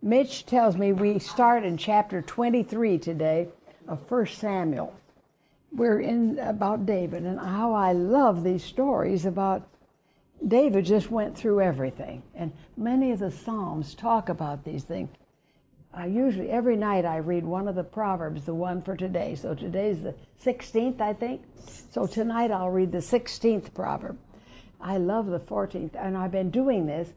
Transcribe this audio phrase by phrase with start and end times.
[0.00, 3.48] Mitch tells me we start in chapter 23 today
[3.88, 4.94] of 1 Samuel.
[5.72, 9.66] We're in about David and how I love these stories about
[10.46, 12.22] David just went through everything.
[12.36, 15.10] And many of the Psalms talk about these things.
[15.92, 19.34] I usually, every night, I read one of the Proverbs, the one for today.
[19.34, 21.42] So today's the 16th, I think.
[21.90, 24.16] So tonight I'll read the 16th proverb.
[24.80, 27.08] I love the 14th, and I've been doing this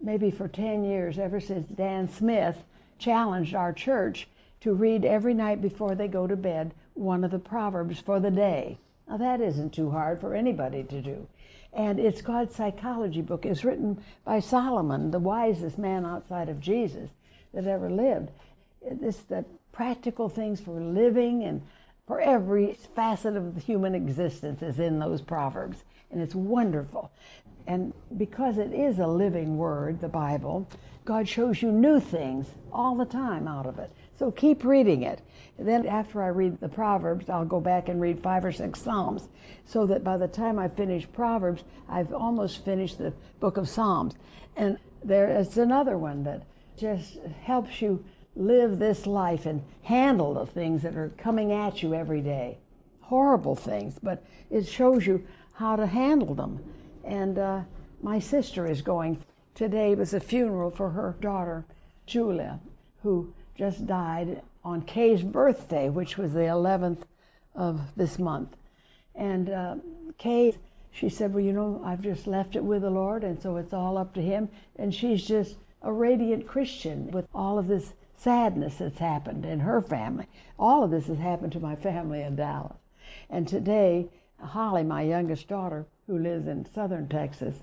[0.00, 2.62] maybe for 10 years, ever since Dan Smith
[2.98, 4.28] challenged our church
[4.60, 8.30] to read every night before they go to bed one of the Proverbs for the
[8.30, 8.78] day.
[9.08, 11.28] Now, that isn't too hard for anybody to do.
[11.72, 13.44] And it's God's psychology book.
[13.44, 17.10] It's written by Solomon, the wisest man outside of Jesus
[17.52, 18.30] that ever lived.
[18.82, 21.62] It's the practical things for living and
[22.06, 25.84] for every facet of the human existence is in those Proverbs.
[26.10, 27.10] And it's wonderful.
[27.66, 30.68] And because it is a living word, the Bible,
[31.04, 33.90] God shows you new things all the time out of it.
[34.18, 35.20] So keep reading it.
[35.58, 39.28] Then, after I read the Proverbs, I'll go back and read five or six Psalms,
[39.64, 44.14] so that by the time I finish Proverbs, I've almost finished the book of Psalms.
[44.56, 46.44] And there is another one that
[46.76, 48.04] just helps you
[48.34, 52.58] live this life and handle the things that are coming at you every day.
[53.00, 56.60] Horrible things, but it shows you how to handle them.
[57.06, 57.60] And uh,
[58.02, 59.22] my sister is going.
[59.54, 61.64] Today was a funeral for her daughter,
[62.04, 62.60] Julia,
[63.02, 67.02] who just died on Kay's birthday, which was the 11th
[67.54, 68.56] of this month.
[69.14, 69.76] And uh,
[70.18, 70.56] Kay,
[70.90, 73.72] she said, Well, you know, I've just left it with the Lord, and so it's
[73.72, 74.48] all up to Him.
[74.76, 79.80] And she's just a radiant Christian with all of this sadness that's happened in her
[79.80, 80.26] family.
[80.58, 82.78] All of this has happened to my family in Dallas.
[83.30, 84.08] And today,
[84.40, 87.56] Holly, my youngest daughter, who lives in southern Texas,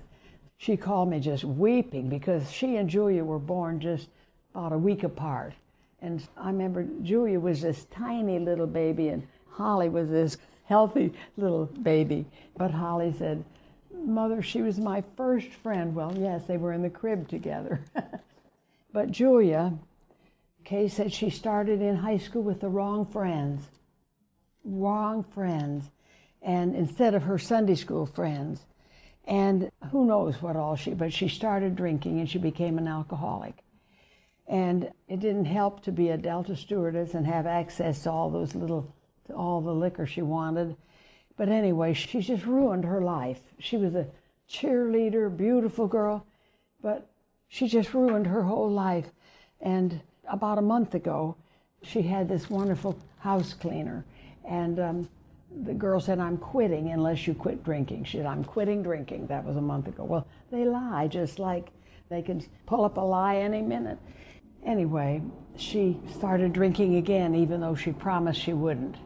[0.56, 4.08] she called me just weeping because she and Julia were born just
[4.54, 5.54] about a week apart.
[6.00, 11.66] And I remember Julia was this tiny little baby, and Holly was this healthy little
[11.66, 12.26] baby.
[12.56, 13.44] But Holly said,
[14.04, 15.94] Mother, she was my first friend.
[15.94, 17.80] Well, yes, they were in the crib together.
[18.92, 19.72] but Julia,
[20.64, 23.62] Kay said she started in high school with the wrong friends.
[24.64, 25.90] Wrong friends.
[26.44, 28.60] And instead of her Sunday school friends.
[29.26, 33.64] And who knows what all she, but she started drinking and she became an alcoholic.
[34.46, 38.54] And it didn't help to be a Delta stewardess and have access to all those
[38.54, 38.94] little,
[39.26, 40.76] to all the liquor she wanted.
[41.38, 43.40] But anyway, she just ruined her life.
[43.58, 44.06] She was a
[44.48, 46.26] cheerleader, beautiful girl,
[46.82, 47.08] but
[47.48, 49.06] she just ruined her whole life.
[49.62, 51.36] And about a month ago,
[51.82, 54.04] she had this wonderful house cleaner.
[54.44, 55.08] And um,
[55.62, 58.04] the girl said, I'm quitting unless you quit drinking.
[58.04, 59.28] She said, I'm quitting drinking.
[59.28, 60.04] That was a month ago.
[60.04, 61.68] Well, they lie just like
[62.08, 63.98] they can pull up a lie any minute.
[64.64, 65.22] Anyway,
[65.56, 68.96] she started drinking again, even though she promised she wouldn't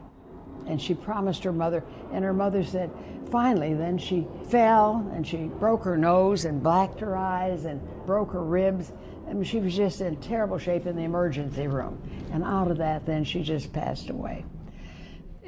[0.68, 1.82] and she promised her mother,
[2.12, 2.90] and her mother said,
[3.30, 8.32] finally, then she fell and she broke her nose and blacked her eyes and broke
[8.32, 8.92] her ribs.
[9.28, 12.00] I mean, she was just in terrible shape in the emergency room.
[12.32, 14.44] And out of that, then she just passed away.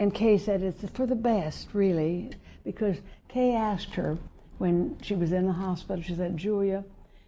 [0.00, 2.31] And Kay said, It's for the best, really,
[2.65, 2.97] because
[3.28, 4.16] Kay asked her
[4.56, 6.84] when she was in the hospital, she said, Julia,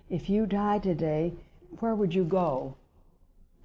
[0.08, 1.34] if you die today,
[1.80, 2.74] where would you go?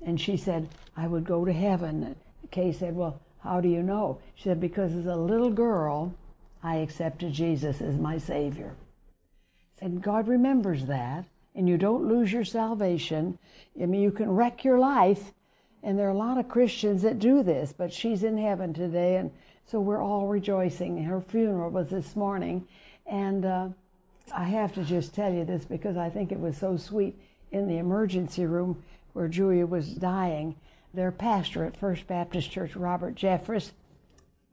[0.06, 0.67] And she said,
[0.97, 2.03] I would go to heaven.
[2.03, 2.16] And
[2.51, 4.19] Kay said, Well, how do you know?
[4.35, 6.13] She said, Because as a little girl,
[6.62, 8.75] I accepted Jesus as my Savior.
[9.79, 11.23] And God remembers that,
[11.56, 13.40] and you don't lose your salvation.
[13.81, 15.31] I mean, you can wreck your life,
[15.83, 19.17] and there are a lot of Christians that do this, but she's in heaven today,
[19.17, 19.31] and
[19.65, 21.03] so we're all rejoicing.
[21.03, 22.67] Her funeral was this morning,
[23.05, 23.69] and uh,
[24.35, 27.19] I have to just tell you this because I think it was so sweet
[27.51, 28.83] in the emergency room
[29.13, 30.55] where Julia was dying
[30.93, 33.71] their pastor at First Baptist Church, Robert Jeffress,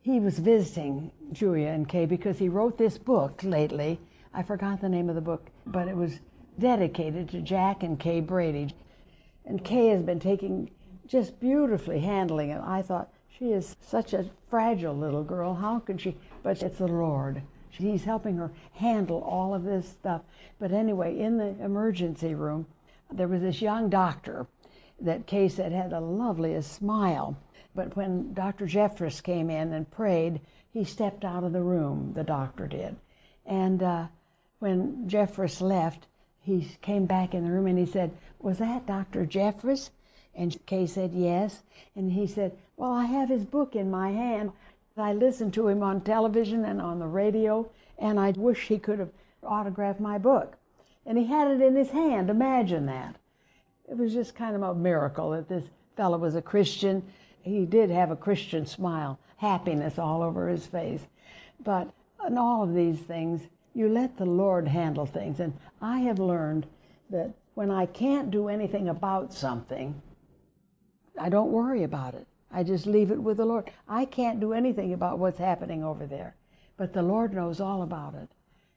[0.02, 3.98] he was visiting Julia and Kay because he wrote this book lately.
[4.34, 6.20] I forgot the name of the book, but it was
[6.58, 8.74] dedicated to Jack and Kay Brady.
[9.46, 10.70] And Kay has been taking
[11.06, 12.60] just beautifully handling it.
[12.64, 15.54] I thought, she is such a fragile little girl.
[15.54, 16.16] How can she?
[16.42, 17.42] But it's the Lord.
[17.70, 20.22] He's helping her handle all of this stuff.
[20.60, 22.66] But anyway, in the emergency room,
[23.10, 24.46] there was this young doctor
[25.00, 27.36] that Kay said had the loveliest smile.
[27.74, 28.66] But when Dr.
[28.66, 30.40] Jeffress came in and prayed,
[30.70, 32.96] he stepped out of the room, the doctor did.
[33.44, 34.06] And uh,
[34.60, 36.06] when Jeffress left,
[36.40, 39.26] he came back in the room and he said, Was that Dr.
[39.26, 39.90] Jeffress?
[40.36, 41.62] And Kay said, Yes.
[41.94, 44.52] And he said, Well, I have his book in my hand.
[44.96, 48.98] I listened to him on television and on the radio, and I wish he could
[49.00, 49.10] have
[49.42, 50.56] autographed my book.
[51.04, 52.30] And he had it in his hand.
[52.30, 53.16] Imagine that.
[53.88, 55.64] it was just kind of a miracle that this
[55.96, 57.02] fellow was a Christian.
[57.42, 61.02] He did have a Christian smile, happiness all over his face.
[61.62, 61.92] But
[62.26, 63.42] in all of these things,
[63.74, 65.40] you let the Lord handle things.
[65.40, 65.52] And
[65.82, 66.66] I have learned
[67.10, 70.00] that when I can't do anything about something,
[71.18, 72.26] I don't worry about it.
[72.50, 73.70] I just leave it with the Lord.
[73.88, 76.34] I can't do anything about what's happening over there,
[76.76, 78.28] but the Lord knows all about it.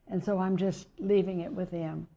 [0.08, 2.08] And so I'm just leaving it with Him.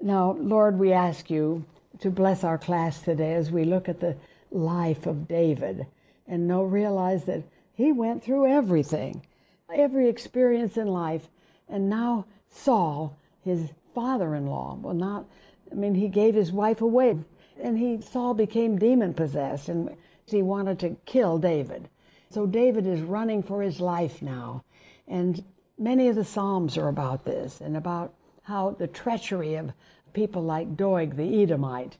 [0.00, 1.64] Now, Lord, we ask you
[2.00, 4.16] to bless our class today as we look at the
[4.50, 5.86] life of David
[6.26, 9.24] and know, realize that he went through everything,
[9.72, 11.28] every experience in life.
[11.68, 15.26] And now Saul, his father-in-law, well, not,
[15.70, 17.18] I mean, he gave his wife away
[17.60, 21.88] and he, Saul became demon possessed and he wanted to kill David.
[22.30, 24.64] So David is running for his life now.
[25.06, 25.42] And
[25.78, 28.12] many of the Psalms are about this and about
[28.42, 29.72] how the treachery of
[30.12, 31.96] people like Doeg the Edomite.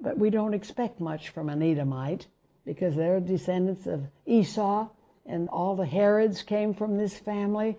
[0.00, 2.26] But we don't expect much from an Edomite
[2.64, 4.88] because they're descendants of Esau
[5.26, 7.78] and all the Herods came from this family.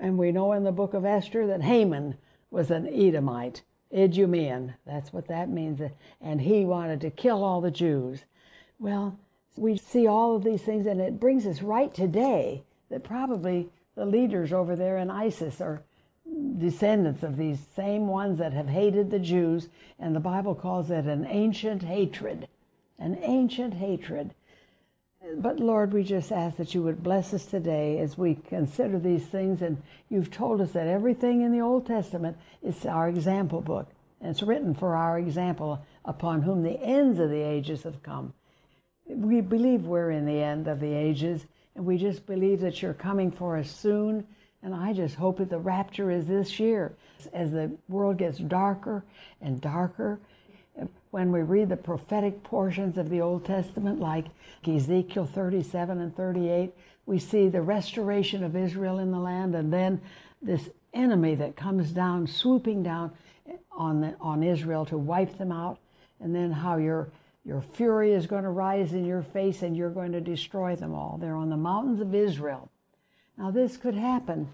[0.00, 2.16] And we know in the book of Esther that Haman
[2.50, 3.62] was an Edomite.
[3.92, 5.80] Idumean, that's what that means.
[6.20, 8.24] And he wanted to kill all the Jews.
[8.78, 9.18] Well,
[9.56, 14.06] we see all of these things, and it brings us right today that probably the
[14.06, 15.82] leaders over there in ISIS are
[16.58, 19.68] descendants of these same ones that have hated the Jews,
[19.98, 22.46] and the Bible calls it an ancient hatred.
[22.98, 24.34] An ancient hatred.
[25.36, 29.26] But Lord, we just ask that you would bless us today as we consider these
[29.26, 29.62] things.
[29.62, 33.88] And you've told us that everything in the Old Testament is our example book.
[34.20, 38.32] And it's written for our example upon whom the ends of the ages have come.
[39.06, 42.94] We believe we're in the end of the ages, and we just believe that you're
[42.94, 44.26] coming for us soon.
[44.62, 46.94] And I just hope that the rapture is this year.
[47.32, 49.04] As the world gets darker
[49.40, 50.20] and darker,
[51.10, 54.26] when we read the prophetic portions of the Old Testament, like
[54.66, 56.72] Ezekiel 37 and 38,
[57.06, 60.00] we see the restoration of Israel in the land, and then
[60.42, 63.12] this enemy that comes down, swooping down
[63.72, 65.78] on, the, on Israel to wipe them out,
[66.20, 67.08] and then how your,
[67.44, 70.94] your fury is going to rise in your face and you're going to destroy them
[70.94, 71.18] all.
[71.20, 72.70] They're on the mountains of Israel.
[73.36, 74.48] Now, this could happen.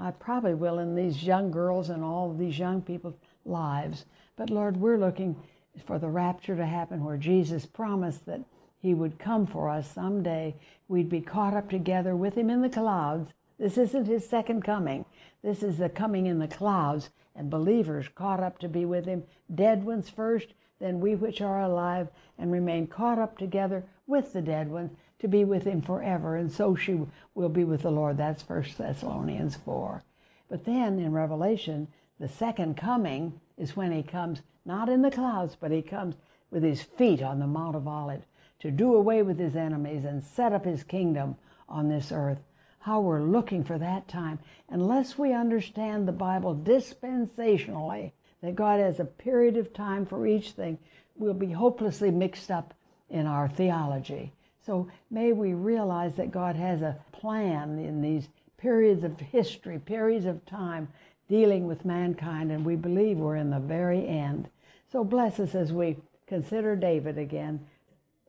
[0.00, 4.04] I probably will in these young girls and all these young people's lives.
[4.36, 5.36] But Lord, we're looking
[5.82, 8.40] for the rapture to happen where Jesus promised that
[8.80, 10.54] he would come for us someday.
[10.88, 13.32] We'd be caught up together with him in the clouds.
[13.58, 15.04] This isn't his second coming.
[15.42, 19.22] This is the coming in the clouds and believers caught up to be with him,
[19.54, 20.48] dead ones first,
[20.80, 24.90] then we which are alive and remain caught up together with the dead ones
[25.20, 26.36] to be with him forever.
[26.36, 27.00] And so she
[27.34, 28.16] will be with the Lord.
[28.16, 30.02] That's First Thessalonians 4.
[30.48, 31.88] But then in Revelation,
[32.18, 36.14] the second coming is when he comes not in the clouds, but he comes
[36.50, 38.26] with his feet on the Mount of Olives
[38.60, 41.36] to do away with his enemies and set up his kingdom
[41.70, 42.38] on this earth.
[42.80, 44.38] How we're looking for that time.
[44.68, 48.12] Unless we understand the Bible dispensationally,
[48.42, 50.78] that God has a period of time for each thing,
[51.16, 52.74] we'll be hopelessly mixed up
[53.08, 54.32] in our theology.
[54.64, 58.28] So may we realize that God has a plan in these
[58.58, 60.88] periods of history, periods of time
[61.28, 64.48] dealing with mankind, and we believe we're in the very end.
[64.90, 65.96] So bless us as we
[66.26, 67.60] consider David again.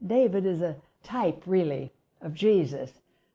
[0.06, 2.92] David is a type, really, of Jesus,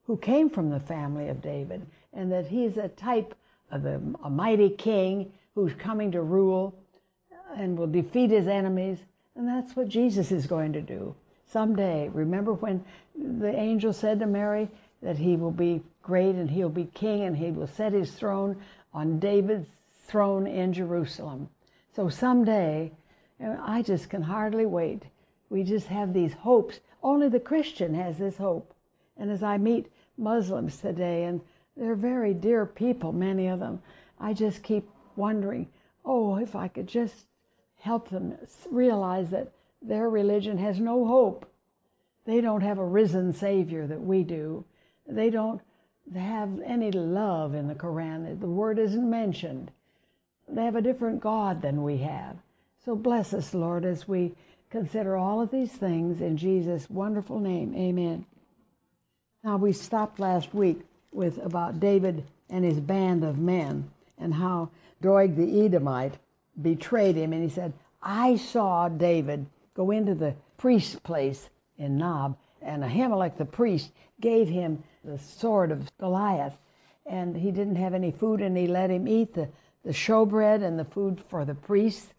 [0.07, 3.35] who came from the family of David, and that he's a type
[3.71, 6.75] of a, a mighty king who's coming to rule
[7.57, 8.99] and will defeat his enemies.
[9.37, 11.15] And that's what Jesus is going to do
[11.51, 12.09] someday.
[12.13, 12.85] Remember when
[13.17, 14.69] the angel said to Mary
[15.03, 18.61] that he will be great and he'll be king and he will set his throne
[18.93, 19.69] on David's
[20.07, 21.49] throne in Jerusalem.
[21.95, 22.93] So someday
[23.41, 25.05] and I just can hardly wait.
[25.51, 26.81] We just have these hopes.
[27.03, 28.75] Only the Christian has this hope.
[29.17, 31.41] And as I meet Muslims today, and
[31.77, 33.81] they're very dear people, many of them,
[34.19, 35.69] I just keep wondering,
[36.05, 37.27] oh, if I could just
[37.81, 38.37] help them
[38.71, 41.47] realize that their religion has no hope.
[42.25, 44.65] They don't have a risen Savior that we do.
[45.07, 45.61] They don't
[46.17, 48.41] have any love in the Quran.
[48.41, 49.71] The word isn't mentioned.
[50.49, 52.37] They have a different God than we have.
[52.85, 54.35] So bless us, Lord, as we
[54.69, 57.75] consider all of these things in Jesus' wonderful name.
[57.75, 58.27] Amen.
[59.43, 64.69] Now, we stopped last week with about David and his band of men and how
[65.01, 66.19] Doeg the Edomite
[66.61, 67.33] betrayed him.
[67.33, 67.73] And he said,
[68.03, 71.49] I saw David go into the priest's place
[71.79, 76.57] in Nob, and Ahimelech the priest gave him the sword of Goliath.
[77.07, 79.49] And he didn't have any food, and he let him eat the,
[79.85, 82.13] the showbread and the food for the priests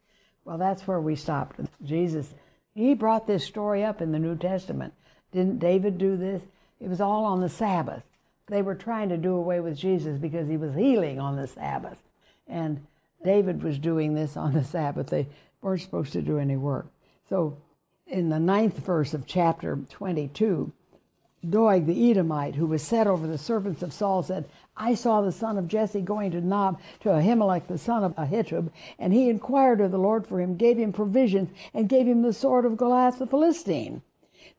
[0.45, 1.59] Well, that's where we stopped.
[1.83, 2.33] Jesus,
[2.73, 4.93] he brought this story up in the New Testament.
[5.31, 6.43] Didn't David do this?
[6.79, 8.03] It was all on the Sabbath.
[8.47, 11.99] They were trying to do away with Jesus because he was healing on the Sabbath.
[12.47, 12.85] And
[13.23, 15.07] David was doing this on the Sabbath.
[15.07, 15.27] They
[15.61, 16.85] weren't supposed to do any work.
[17.27, 17.57] So
[18.05, 20.71] in the ninth verse of chapter 22,
[21.49, 24.45] Doeg the Edomite, who was set over the servants of Saul, said,
[24.77, 28.69] I saw the son of Jesse going to Nob to Ahimelech the son of Ahitub,
[28.99, 32.33] and he inquired of the Lord for him, gave him provisions, and gave him the
[32.33, 34.01] sword of Goliath the Philistine.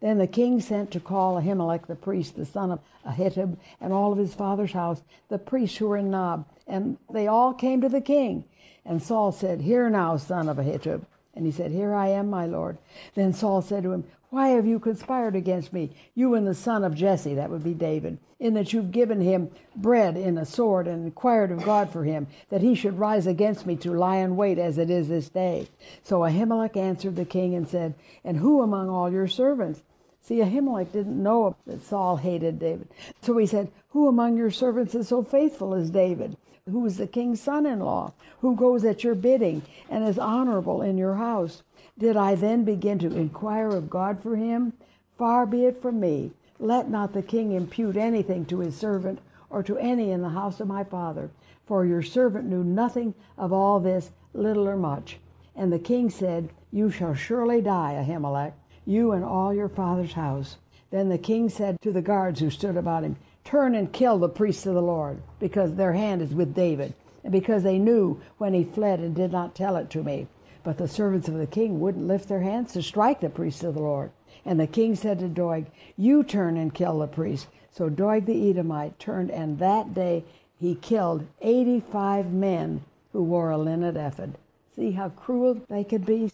[0.00, 4.12] Then the king sent to call Ahimelech the priest, the son of Ahitub, and all
[4.12, 7.88] of his father's house, the priests who were in Nob, and they all came to
[7.88, 8.45] the king.
[8.85, 11.05] And Saul said, Hear now, son of Ahitub.
[11.35, 12.78] And he said, Here I am, my lord.
[13.14, 14.05] Then Saul said to him,
[14.37, 17.73] Why have you conspired against me, you and the son of Jesse, that would be
[17.73, 22.05] David, in that you've given him bread in a sword and inquired of God for
[22.05, 25.31] him, that he should rise against me to lie in wait as it is this
[25.31, 25.69] day?
[26.02, 29.83] So Ahimelech answered the king and said, And who among all your servants
[30.21, 32.88] See, Ahimelech didn't know that Saul hated David.
[33.23, 36.37] So he said, Who among your servants is so faithful as David,
[36.71, 40.83] who is the king's son in law, who goes at your bidding and is honorable
[40.83, 41.62] in your house?
[41.99, 44.73] Did I then begin to inquire of God for him?
[45.17, 46.33] Far be it from me.
[46.59, 50.61] Let not the king impute anything to his servant or to any in the house
[50.61, 51.31] of my father,
[51.67, 55.19] for your servant knew nothing of all this, little or much.
[55.55, 58.53] And the king said, You shall surely die, Ahimelech
[58.87, 60.57] you and all your father's house.
[60.91, 64.29] Then the king said to the guards who stood about him, Turn and kill the
[64.29, 68.55] priests of the Lord, because their hand is with David, and because they knew when
[68.55, 70.29] he fled and did not tell it to me.
[70.67, 73.75] But the servants of the king wouldn't lift their hands to strike the priests of
[73.75, 74.11] the Lord.
[74.45, 77.47] And the king said to Doeg, You turn and kill the priests.
[77.71, 80.25] So Doeg the Edomite turned, and that day
[80.59, 82.83] he killed 85 men
[83.13, 84.35] who wore a linen ephod.
[84.75, 86.33] See how cruel they could be?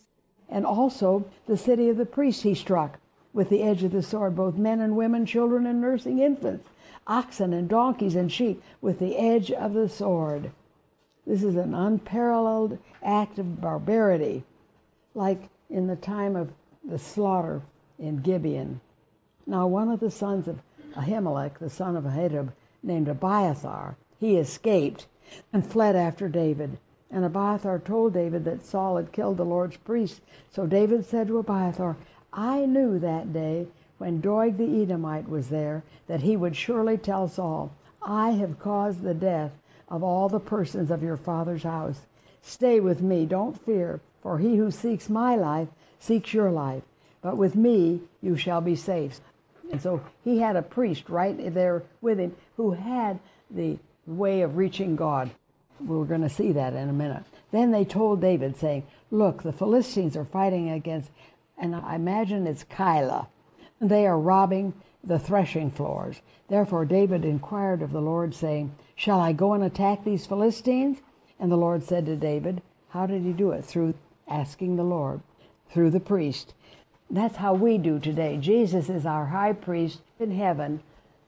[0.48, 2.98] and also the city of the priests he struck
[3.34, 6.70] with the edge of the sword, both men and women, children and nursing infants,
[7.06, 10.50] oxen and donkeys and sheep, with the edge of the sword.
[11.26, 14.44] This is an unparalleled act of barbarity,
[15.14, 16.52] like in the time of
[16.84, 17.62] the slaughter
[17.98, 18.80] in Gibeon.
[19.46, 20.60] Now, one of the sons of
[20.94, 22.52] Ahimelech, the son of Ahitub,
[22.82, 25.06] named Abiathar, he escaped
[25.52, 26.78] and fled after David.
[27.10, 30.20] And Abiathar told David that Saul had killed the Lord's priest.
[30.50, 31.96] So David said to Abiathar,
[32.32, 33.66] I knew that day
[33.98, 39.02] when Doeg the Edomite was there that he would surely tell Saul, I have caused
[39.02, 39.52] the death
[39.92, 42.00] of all the persons of your father's house.
[42.40, 45.68] Stay with me, don't fear, for he who seeks my life
[46.00, 46.82] seeks your life.
[47.20, 49.20] But with me you shall be safe.
[49.70, 53.20] And so he had a priest right there with him who had
[53.50, 55.30] the way of reaching God.
[55.78, 57.24] We're going to see that in a minute.
[57.50, 61.10] Then they told David, saying, Look, the Philistines are fighting against,
[61.58, 63.26] and I imagine it's Keilah.
[63.80, 64.72] They are robbing
[65.04, 66.20] the threshing floors.
[66.48, 70.98] Therefore David inquired of the Lord, saying, Shall I go and attack these Philistines?
[71.38, 73.64] And the Lord said to David, How did he do it?
[73.64, 73.94] Through
[74.28, 75.20] asking the Lord,
[75.70, 76.54] through the priest.
[77.10, 78.38] That's how we do today.
[78.38, 80.82] Jesus is our high priest in heaven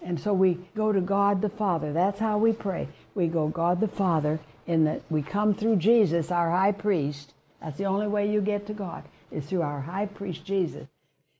[0.04, 1.92] and so we go to God the Father.
[1.92, 2.88] That's how we pray.
[3.14, 7.32] We go God the Father in that we come through Jesus, our high priest.
[7.62, 10.86] That's the only way you get to God, is through our high priest Jesus.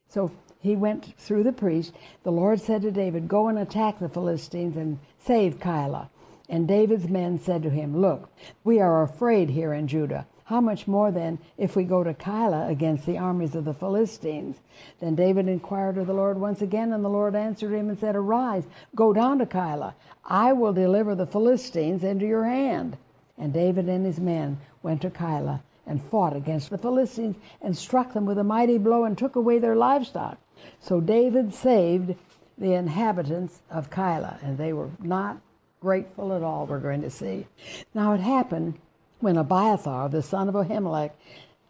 [0.08, 1.92] So he went through the priest.
[2.22, 6.08] The Lord said to David, Go and attack the Philistines and save Keilah.
[6.48, 8.28] And David's men said to him, Look,
[8.64, 10.26] we are afraid here in Judah.
[10.44, 14.60] How much more then if we go to Keilah against the armies of the Philistines?
[15.00, 18.14] Then David inquired of the Lord once again, and the Lord answered him and said,
[18.14, 19.94] Arise, go down to Keilah.
[20.26, 22.98] I will deliver the Philistines into your hand.
[23.38, 28.12] And David and his men went to Keilah and fought against the Philistines and struck
[28.12, 30.38] them with a mighty blow and took away their livestock.
[30.78, 32.14] So David saved
[32.58, 35.38] the inhabitants of Keilah, and they were not
[35.84, 37.46] grateful at all, we're going to see.
[37.94, 38.78] Now it happened
[39.20, 41.10] when Abiathar, the son of Ahimelech,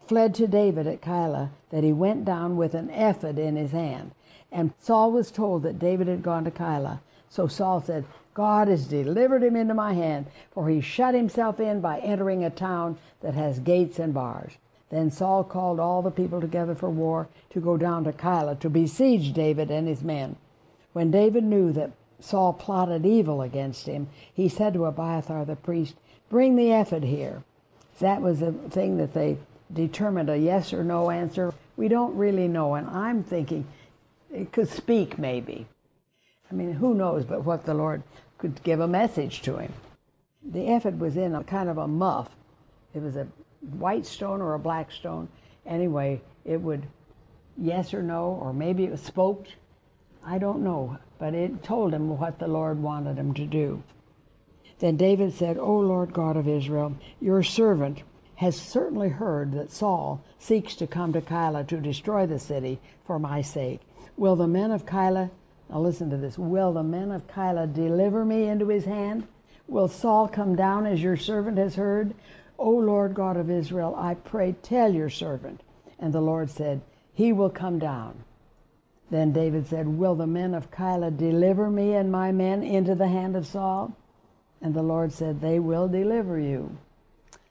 [0.07, 4.11] fled to David at Keilah, that he went down with an ephod in his hand.
[4.53, 7.01] And Saul was told that David had gone to Keilah.
[7.29, 11.81] So Saul said, God has delivered him into my hand, for he shut himself in
[11.81, 14.53] by entering a town that has gates and bars.
[14.89, 18.69] Then Saul called all the people together for war to go down to Keilah to
[18.69, 20.37] besiege David and his men.
[20.93, 25.95] When David knew that Saul plotted evil against him, he said to Abiathar the priest,
[26.29, 27.43] bring the ephod here.
[27.99, 29.37] That was the thing that they
[29.71, 31.53] determined a yes or no answer.
[31.77, 33.67] We don't really know, and I'm thinking
[34.33, 35.67] it could speak maybe.
[36.49, 38.03] I mean, who knows but what the Lord
[38.37, 39.73] could give a message to him.
[40.43, 42.35] The ephod was in a kind of a muff.
[42.93, 43.27] It was a
[43.77, 45.27] white stone or a black stone.
[45.65, 46.85] Anyway, it would
[47.57, 49.47] yes or no, or maybe it was spoke.
[50.25, 53.83] I don't know, but it told him what the Lord wanted him to do.
[54.79, 58.01] Then David said, O Lord God of Israel, your servant
[58.35, 63.19] has certainly heard that Saul seeks to come to Keilah to destroy the city for
[63.19, 63.79] my sake.
[64.17, 65.29] Will the men of Keilah,
[65.69, 69.27] now listen to this, will the men of Keilah deliver me into his hand?
[69.67, 72.13] Will Saul come down as your servant has heard?
[72.57, 75.61] O Lord God of Israel, I pray, tell your servant.
[75.99, 76.81] And the Lord said,
[77.13, 78.23] He will come down.
[79.11, 83.07] Then David said, Will the men of Keilah deliver me and my men into the
[83.07, 83.95] hand of Saul?
[84.61, 86.77] And the Lord said, They will deliver you.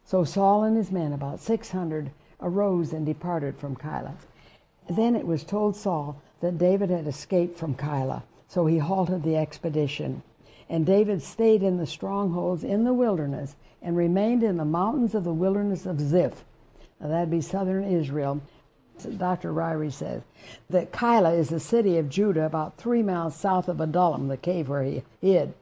[0.05, 4.17] So Saul and his men, about 600, arose and departed from Keilah.
[4.91, 9.37] Then it was told Saul that David had escaped from Keilah, so he halted the
[9.37, 10.23] expedition.
[10.69, 15.25] And David stayed in the strongholds in the wilderness and remained in the mountains of
[15.25, 16.45] the wilderness of Ziph.
[17.01, 18.41] Now that'd be southern Israel.
[19.17, 19.53] Dr.
[19.53, 20.23] Ryrie says
[20.71, 24.69] that Keilah is a city of Judah about three miles south of Adullam, the cave
[24.69, 25.53] where he hid,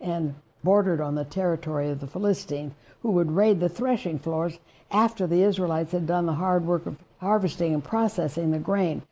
[0.00, 2.72] and bordered on the territory of the Philistines,
[3.02, 4.58] who would raid the threshing floors
[4.90, 9.02] after the Israelites had done the hard work of harvesting and processing the grain.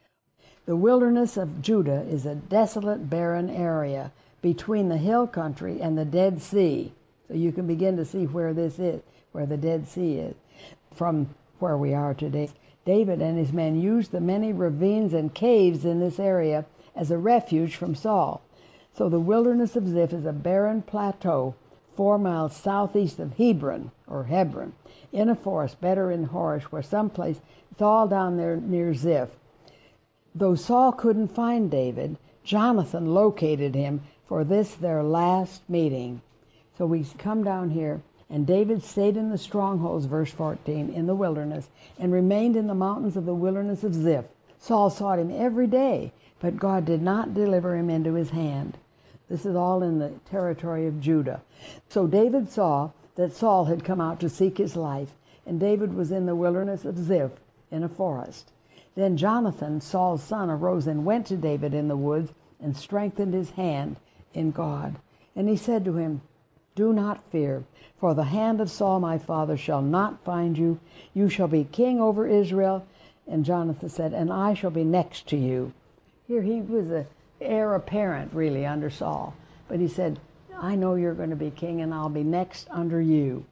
[0.64, 4.12] The wilderness of Judah is a desolate, barren area
[4.43, 6.93] between the hill country and the Dead Sea.
[7.29, 9.02] So you can begin to see where this is,
[9.33, 10.35] where the Dead Sea is,
[10.95, 12.50] from where we are today.
[12.84, 16.64] David and his men used the many ravines and caves in this area
[16.96, 18.42] as a refuge from Saul.
[18.94, 21.54] So the wilderness of Ziph is a barren plateau
[21.96, 24.72] four miles southeast of Hebron, or Hebron,
[25.12, 29.30] in a forest better in Horosh, where someplace it's all down there near Ziph.
[30.34, 36.22] Though Saul couldn't find David, Jonathan located him for this their last meeting.
[36.78, 41.14] So we come down here, and David stayed in the strongholds, verse 14, in the
[41.14, 44.24] wilderness, and remained in the mountains of the wilderness of Ziph.
[44.58, 48.78] Saul sought him every day, but God did not deliver him into his hand.
[49.28, 51.42] This is all in the territory of Judah.
[51.90, 55.12] So David saw that Saul had come out to seek his life,
[55.45, 57.32] and David was in the wilderness of Ziph
[57.71, 58.50] in a forest.
[58.95, 63.50] Then Jonathan, Saul's son, arose and went to David in the woods and strengthened his
[63.50, 63.97] hand
[64.32, 64.97] in God.
[65.36, 66.23] And he said to him,
[66.75, 67.65] Do not fear,
[67.99, 70.80] for the hand of Saul my father shall not find you.
[71.13, 72.87] You shall be king over Israel.
[73.26, 75.73] And Jonathan said, And I shall be next to you.
[76.26, 77.06] Here he was a
[77.41, 79.35] heir apparent, really, under Saul.
[79.69, 80.19] But he said,
[80.56, 83.45] I know you're going to be king, and I'll be next under you.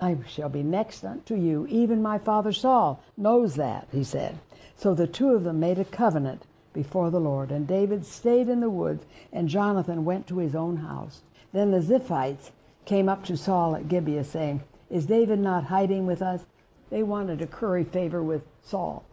[0.00, 1.66] I shall be next unto you.
[1.68, 4.38] Even my father Saul knows that, he said.
[4.76, 6.42] So the two of them made a covenant
[6.72, 7.50] before the Lord.
[7.50, 11.22] And David stayed in the woods, and Jonathan went to his own house.
[11.52, 12.50] Then the Ziphites
[12.84, 16.44] came up to Saul at Gibeah, saying, Is David not hiding with us?
[16.90, 19.04] They wanted to curry favor with Saul.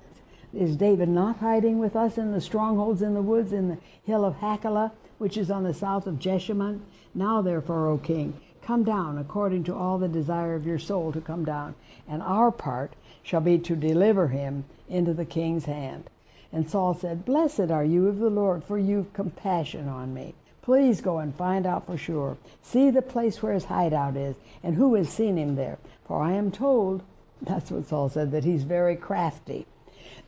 [0.54, 4.23] Is David not hiding with us in the strongholds in the woods in the hill
[4.23, 6.82] of Hachilah, which is on the south of Jeshimon?
[7.13, 11.21] Now therefore, O king, come down according to all the desire of your soul to
[11.21, 11.76] come down,
[12.08, 16.10] and our part shall be to deliver him into the king's hand.
[16.52, 20.34] And Saul said, Blessed are you of the Lord, for you've compassion on me.
[20.68, 22.36] Please go and find out for sure.
[22.62, 25.78] See the place where his hideout is, and who has seen him there.
[26.06, 27.04] For I am told,
[27.42, 29.66] that's what Saul said, that he's very crafty.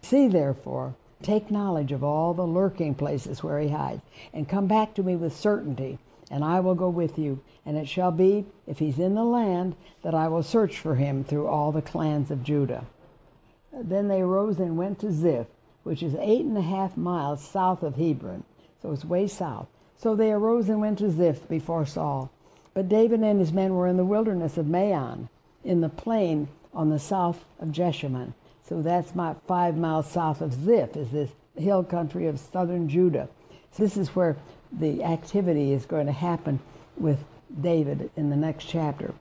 [0.01, 4.01] See therefore, take knowledge of all the lurking places where he hides,
[4.33, 5.99] and come back to me with certainty,
[6.31, 7.41] and I will go with you.
[7.65, 11.25] And it shall be, if he's in the land, that I will search for him
[11.25, 12.85] through all the clans of Judah.
[13.73, 15.47] Then they rose and went to Ziph,
[15.83, 18.45] which is eight and a half miles south of Hebron.
[18.81, 19.67] So it's way south.
[20.01, 22.31] So they arose and went to Ziph before Saul.
[22.73, 25.27] But David and his men were in the wilderness of Maon,
[25.65, 28.33] in the plain on the south of Jeshimon.
[28.63, 33.27] So that's my five miles south of Ziph, is this hill country of southern Judah.
[33.71, 34.37] So this is where
[34.71, 36.61] the activity is going to happen
[36.95, 37.19] with
[37.59, 39.13] David in the next chapter.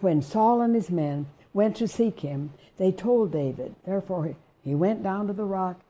[0.00, 3.76] When Saul and his men went to seek him, they told David.
[3.84, 5.80] Therefore, he went down to the rock.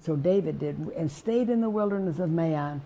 [0.00, 2.82] So David did, and stayed in the wilderness of Maon.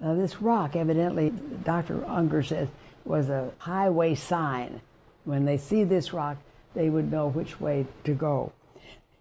[0.00, 1.30] Now, this rock, evidently,
[1.64, 2.04] Dr.
[2.06, 2.68] Unger says,
[3.04, 4.80] was a highway sign.
[5.24, 6.36] When they see this rock,
[6.74, 8.52] they would know which way to go.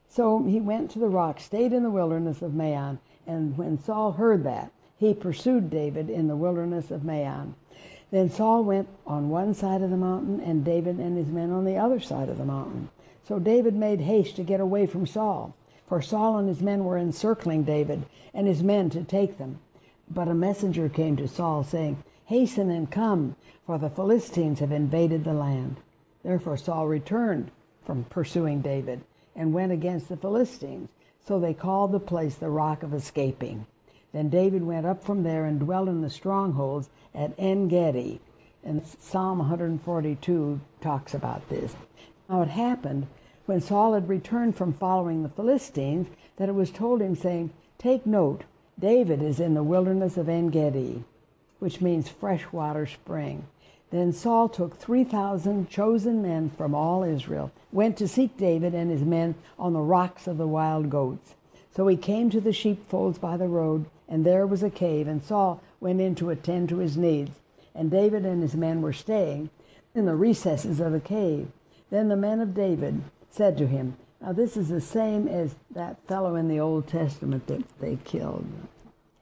[0.10, 4.14] So he went to the rock, stayed in the wilderness of Maon, and when Saul
[4.14, 7.56] heard that, he pursued David in the wilderness of Maon.
[8.12, 11.66] Then Saul went on one side of the mountain, and David and his men on
[11.66, 12.90] the other side of the mountain.
[13.28, 15.56] So David made haste to get away from Saul,
[15.88, 19.60] for Saul and his men were encircling David and his men to take them.
[20.10, 25.24] But a messenger came to Saul, saying, Hasten and come, for the Philistines have invaded
[25.24, 25.78] the land.
[26.24, 27.52] Therefore Saul returned
[27.86, 29.02] from pursuing David
[29.36, 30.90] and went against the Philistines.
[31.26, 33.66] So they called the place the Rock of Escaping.
[34.12, 38.22] Then David went up from there and dwelt in the strongholds at En Gedi.
[38.64, 41.76] And Psalm 142 talks about this.
[42.30, 43.08] Now it happened
[43.46, 48.06] when Saul had returned from following the Philistines that it was told him, saying, Take
[48.06, 48.44] note,
[48.80, 51.04] David is in the wilderness of En Gedi,
[51.60, 53.46] which means freshwater spring.
[53.90, 59.04] Then Saul took 3,000 chosen men from all Israel, went to seek David and his
[59.04, 61.36] men on the rocks of the wild goats.
[61.74, 65.24] So he came to the sheepfolds by the road, and there was a cave, and
[65.24, 67.32] Saul went in to attend to his needs.
[67.74, 69.50] And David and his men were staying
[69.94, 71.48] in the recesses of the cave.
[71.90, 76.00] Then the men of David said to him, Now this is the same as that
[76.08, 78.48] fellow in the Old Testament that they killed.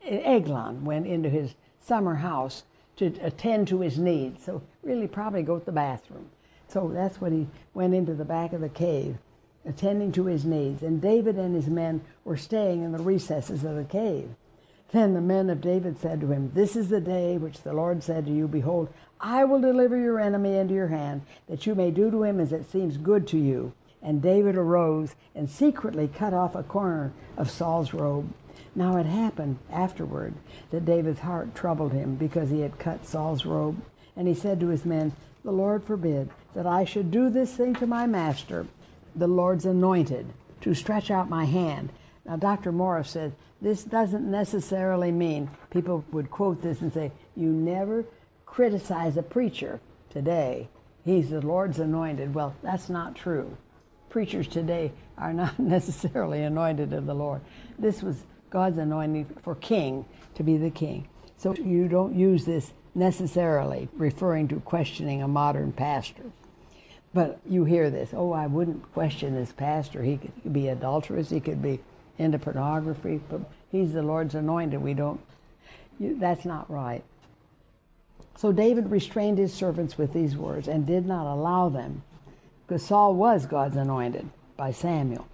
[0.01, 2.63] Eglon went into his summer house
[2.95, 4.45] to attend to his needs.
[4.45, 6.29] So really probably go to the bathroom.
[6.69, 9.17] So that's when he went into the back of the cave,
[9.65, 10.81] attending to his needs.
[10.81, 14.29] And David and his men were staying in the recesses of the cave.
[14.93, 18.03] Then the men of David said to him, This is the day which the Lord
[18.03, 18.87] said to you, Behold,
[19.19, 22.53] I will deliver your enemy into your hand, that you may do to him as
[22.53, 23.73] it seems good to you.
[24.03, 28.31] And David arose and secretly cut off a corner of Saul's robe.
[28.75, 30.33] Now it happened afterward
[30.69, 33.81] that David's heart troubled him because he had cut Saul's robe.
[34.15, 35.13] And he said to his men,
[35.43, 38.67] The Lord forbid that I should do this thing to my master,
[39.15, 40.27] the Lord's anointed,
[40.61, 41.89] to stretch out my hand.
[42.25, 42.71] Now, Dr.
[42.71, 48.03] Morris said, this doesn't necessarily mean people would quote this and say, You never
[48.45, 50.67] criticize a preacher today.
[51.05, 52.35] He's the Lord's anointed.
[52.35, 53.55] Well, that's not true.
[54.13, 57.41] Preachers today are not necessarily anointed of the Lord.
[57.79, 61.07] This was God's anointing for king to be the king.
[61.35, 66.25] So you don't use this necessarily referring to questioning a modern pastor.
[67.15, 70.03] But you hear this, oh, I wouldn't question this pastor.
[70.03, 71.79] He could be adulterous, he could be
[72.19, 74.79] into pornography, but he's the Lord's anointed.
[74.79, 75.19] We don't,
[75.99, 77.03] you, that's not right.
[78.37, 82.03] So David restrained his servants with these words and did not allow them,
[82.67, 85.27] because Saul was God's anointed by Samuel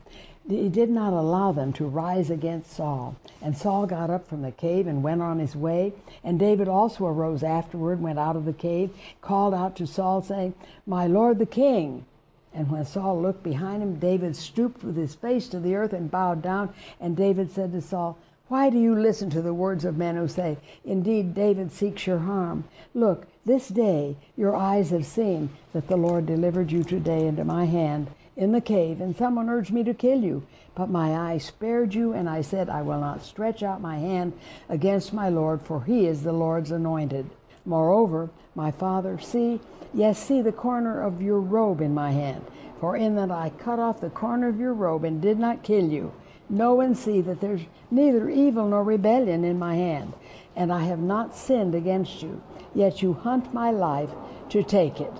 [0.49, 3.15] he did not allow them to rise against Saul.
[3.41, 5.93] And Saul got up from the cave and went on his way.
[6.23, 8.89] And David also arose afterward, went out of the cave,
[9.21, 10.55] called out to Saul, saying,
[10.87, 12.05] My lord the king.
[12.51, 16.09] And when Saul looked behind him, David stooped with his face to the earth and
[16.09, 16.73] bowed down.
[16.99, 18.17] And David said to Saul,
[18.49, 22.17] Why do you listen to the words of men who say, Indeed, David seeks your
[22.17, 22.63] harm?
[22.95, 27.65] Look, this day your eyes have seen that the Lord delivered you today into my
[27.65, 30.41] hand in the cave, and someone urged me to kill you.
[30.73, 34.33] But my eye spared you, and I said, I will not stretch out my hand
[34.67, 37.29] against my Lord, for he is the Lord's anointed.
[37.65, 39.59] Moreover, my father, see,
[39.93, 42.43] yes, see the corner of your robe in my hand.
[42.79, 45.85] For in that I cut off the corner of your robe and did not kill
[45.85, 46.13] you.
[46.49, 50.13] Know and see that there's neither evil nor rebellion in my hand,
[50.55, 52.41] and I have not sinned against you.
[52.73, 54.09] Yet you hunt my life
[54.49, 55.13] to take it.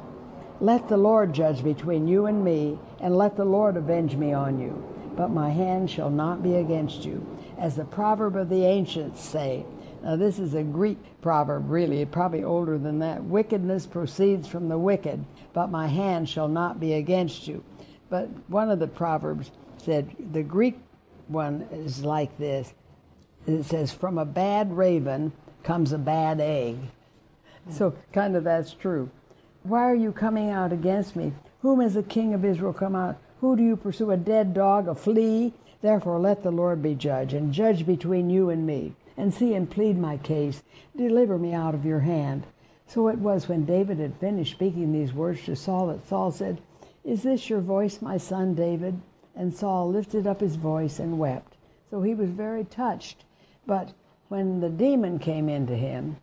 [0.60, 4.60] Let the Lord judge between you and me, and let the Lord avenge me on
[4.60, 4.84] you.
[5.16, 7.26] But my hand shall not be against you.
[7.58, 9.66] As the proverb of the ancients say,
[10.04, 13.24] now this is a Greek proverb, really, probably older than that.
[13.24, 17.64] Wickedness proceeds from the wicked, but my hand shall not be against you.
[18.10, 20.80] But one of the proverbs said, the Greek
[21.30, 22.74] one is like this.
[23.48, 25.32] It says, from a bad raven
[25.64, 26.78] comes a bad egg.
[27.70, 29.10] So kind of that's true.
[29.64, 31.34] Why are you coming out against me?
[31.62, 33.18] Whom has the king of Israel come out?
[33.42, 34.12] Who do you pursue?
[34.12, 35.54] A dead dog, a flea?
[35.82, 39.70] Therefore let the Lord be judge, and judge between you and me, and see and
[39.70, 40.64] plead my case.
[40.96, 42.46] Deliver me out of your hand.
[42.88, 46.62] So it was when David had finished speaking these words to Saul that Saul said,
[47.06, 49.00] Is this your voice, my son David?
[49.40, 51.56] And Saul lifted up his voice and wept.
[51.90, 53.24] So he was very touched.
[53.66, 53.94] But
[54.28, 56.18] when the demon came into him,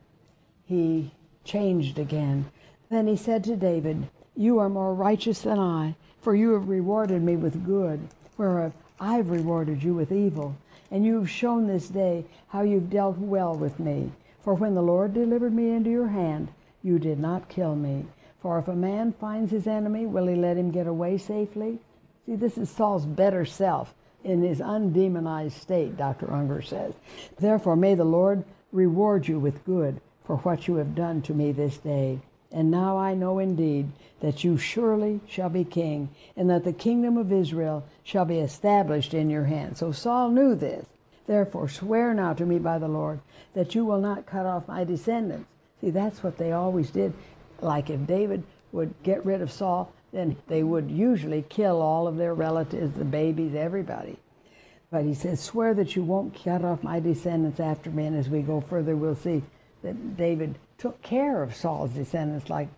[0.66, 2.44] he changed again.
[2.90, 7.22] Then he said to David, You are more righteous than I, for you have rewarded
[7.22, 8.00] me with good,
[8.36, 10.54] whereof I've rewarded you with evil.
[10.90, 14.12] And you have shown this day how you've dealt well with me.
[14.42, 16.48] For when the Lord delivered me into your hand,
[16.82, 18.04] you did not kill me.
[18.42, 21.78] For if a man finds his enemy, will he let him get away safely?
[22.26, 26.32] See, this is Saul's better self in his undemonized state, Dr.
[26.32, 26.92] Unger says.
[27.38, 31.52] Therefore, may the Lord reward you with good for what you have done to me
[31.52, 32.18] this day.
[32.50, 37.16] And now I know indeed that you surely shall be king, and that the kingdom
[37.16, 39.76] of Israel shall be established in your hand.
[39.76, 40.84] So Saul knew this.
[41.26, 43.20] Therefore, swear now to me by the Lord
[43.52, 45.48] that you will not cut off my descendants.
[45.80, 47.12] See, that's what they always did.
[47.60, 52.16] Like if David would get rid of Saul, then they would usually kill all of
[52.16, 54.16] their relatives, the babies, everybody.
[54.90, 58.06] But he says, Swear that you won't cut off my descendants after me.
[58.06, 59.42] And as we go further, we'll see
[59.82, 62.68] that David took care of Saul's descendants like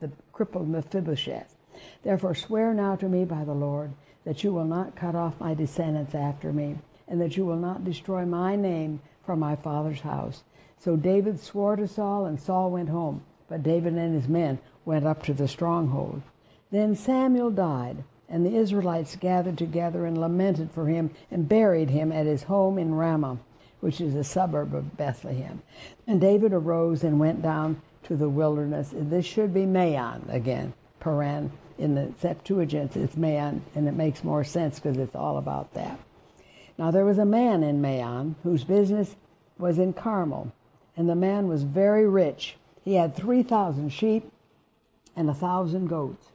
[0.00, 1.54] the crippled Mephibosheth.
[2.02, 3.92] Therefore, swear now to me by the Lord
[4.24, 6.76] that you will not cut off my descendants after me,
[7.06, 10.42] and that you will not destroy my name from my father's house.
[10.76, 13.22] So David swore to Saul, and Saul went home.
[13.48, 16.22] But David and his men went up to the stronghold.
[16.70, 22.12] Then Samuel died, and the Israelites gathered together and lamented for him and buried him
[22.12, 23.38] at his home in Ramah,
[23.80, 25.62] which is a suburb of Bethlehem.
[26.06, 28.90] And David arose and went down to the wilderness.
[28.94, 31.50] This should be Maon again, Paran.
[31.76, 35.98] In the Septuagint, it's Maon, and it makes more sense because it's all about that.
[36.78, 39.16] Now there was a man in Maon whose business
[39.58, 40.52] was in Carmel,
[40.96, 42.56] and the man was very rich.
[42.84, 44.30] He had 3,000 sheep
[45.16, 46.26] and a thousand goats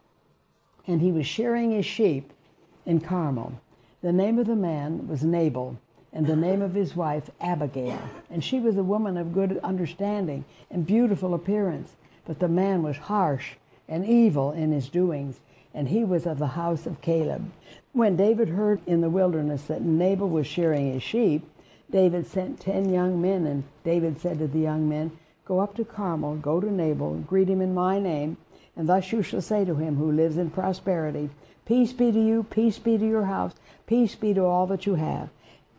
[0.87, 2.31] and he was shearing his sheep
[2.85, 3.53] in Carmel.
[4.01, 5.77] The name of the man was Nabal,
[6.13, 7.99] and the name of his wife Abigail.
[8.29, 11.95] And she was a woman of good understanding and beautiful appearance.
[12.25, 13.55] But the man was harsh
[13.87, 15.39] and evil in his doings,
[15.73, 17.51] and he was of the house of Caleb.
[17.93, 21.47] When David heard in the wilderness that Nabal was shearing his sheep,
[21.91, 25.11] David sent ten young men, and David said to the young men,
[25.45, 28.37] Go up to Carmel, go to Nabal, greet him in my name,
[28.75, 31.29] and thus you shall say to him who lives in prosperity,
[31.65, 33.53] Peace be to you, peace be to your house,
[33.87, 35.29] peace be to all that you have.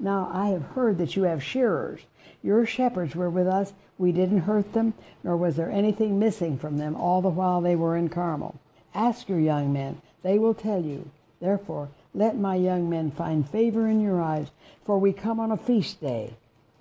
[0.01, 2.01] Now I have heard that you have shearers.
[2.43, 3.73] Your shepherds were with us.
[3.99, 7.77] We didn't hurt them, nor was there anything missing from them all the while they
[7.77, 8.57] were in Carmel.
[8.95, 11.11] Ask your young men, they will tell you.
[11.41, 14.49] Therefore, let my young men find favor in your eyes,
[14.85, 16.35] for we come on a feast day.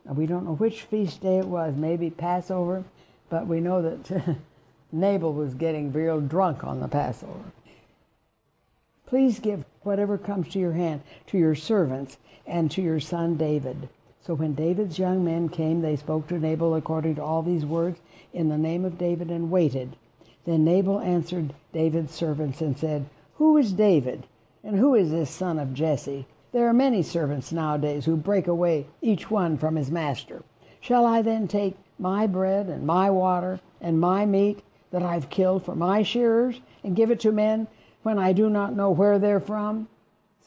[0.05, 2.83] Now, we don't know which feast day it was, maybe Passover,
[3.29, 4.37] but we know that
[4.91, 7.51] Nabal was getting real drunk on the Passover.
[9.05, 12.17] Please give whatever comes to your hand to your servants
[12.47, 13.89] and to your son David.
[14.25, 17.99] So when David's young men came, they spoke to Nabal according to all these words
[18.33, 19.95] in the name of David and waited.
[20.45, 24.25] Then Nabal answered David's servants and said, Who is David?
[24.63, 26.25] And who is this son of Jesse?
[26.51, 30.41] There are many servants nowadays who break away each one from his master.
[30.79, 34.63] Shall I then take my bread and my water and my meat
[34.95, 37.67] that I've killed for my shearers and give it to men
[38.03, 39.89] when I do not know where they're from?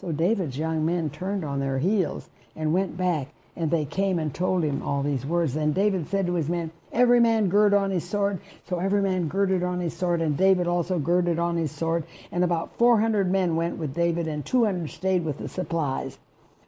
[0.00, 4.34] So David's young men turned on their heels and went back, and they came and
[4.34, 5.52] told him all these words.
[5.52, 8.40] Then David said to his men, Every man gird on his sword.
[8.66, 12.04] So every man girded on his sword, and David also girded on his sword.
[12.32, 16.16] And about 400 men went with David, and 200 stayed with the supplies.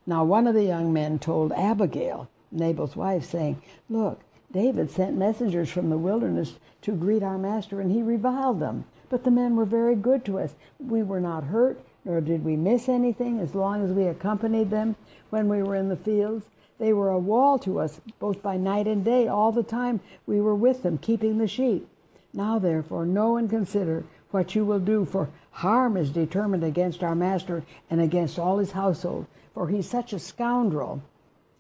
[0.07, 4.21] Now one of the young men told Abigail, Nabal's wife, saying, Look,
[4.53, 8.85] David sent messengers from the wilderness to greet our master, and he reviled them.
[9.09, 10.55] But the men were very good to us.
[10.79, 14.97] We were not hurt, nor did we miss anything as long as we accompanied them
[15.31, 16.47] when we were in the fields.
[16.79, 20.41] They were a wall to us, both by night and day, all the time we
[20.41, 21.87] were with them, keeping the sheep.
[22.33, 27.15] Now, therefore, know and consider what you will do, for harm is determined against our
[27.15, 31.03] master and against all his household, for he's such a scoundrel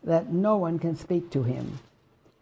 [0.02, 1.78] that no one can speak to him.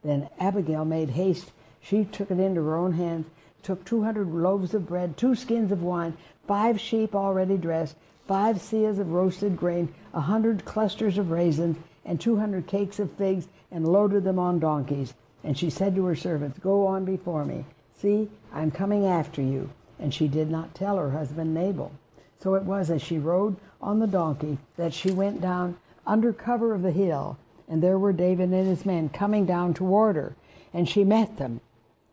[0.08, 1.52] Then Abigail made haste.
[1.82, 3.26] She took it into her own hands,
[3.62, 6.16] took 200 loaves of bread, two skins of wine,
[6.46, 7.94] five sheep already dressed,
[8.26, 13.48] five seahs of roasted grain, a hundred clusters of raisins, and 200 cakes of figs,
[13.70, 15.12] and loaded them on donkeys.
[15.44, 17.66] And she said to her servants, Go on before me.
[17.94, 19.68] See, I'm coming after you.
[19.98, 21.92] And she did not tell her husband Nabal.
[22.40, 26.72] So it was as she rode on the donkey that she went down under cover
[26.72, 27.36] of the hill
[27.68, 30.34] and there were David and his men coming down toward her,
[30.72, 31.60] and she met them.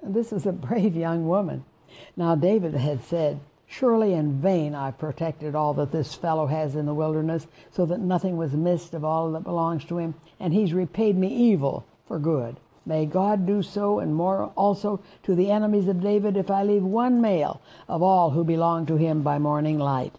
[0.03, 1.63] This is a brave young woman.
[2.17, 6.85] Now David had said, Surely in vain I protected all that this fellow has in
[6.85, 10.73] the wilderness, so that nothing was missed of all that belongs to him, and he's
[10.73, 12.57] repaid me evil for good.
[12.85, 16.83] May God do so and more also to the enemies of David if I leave
[16.83, 20.13] one male of all who belong to him by morning light.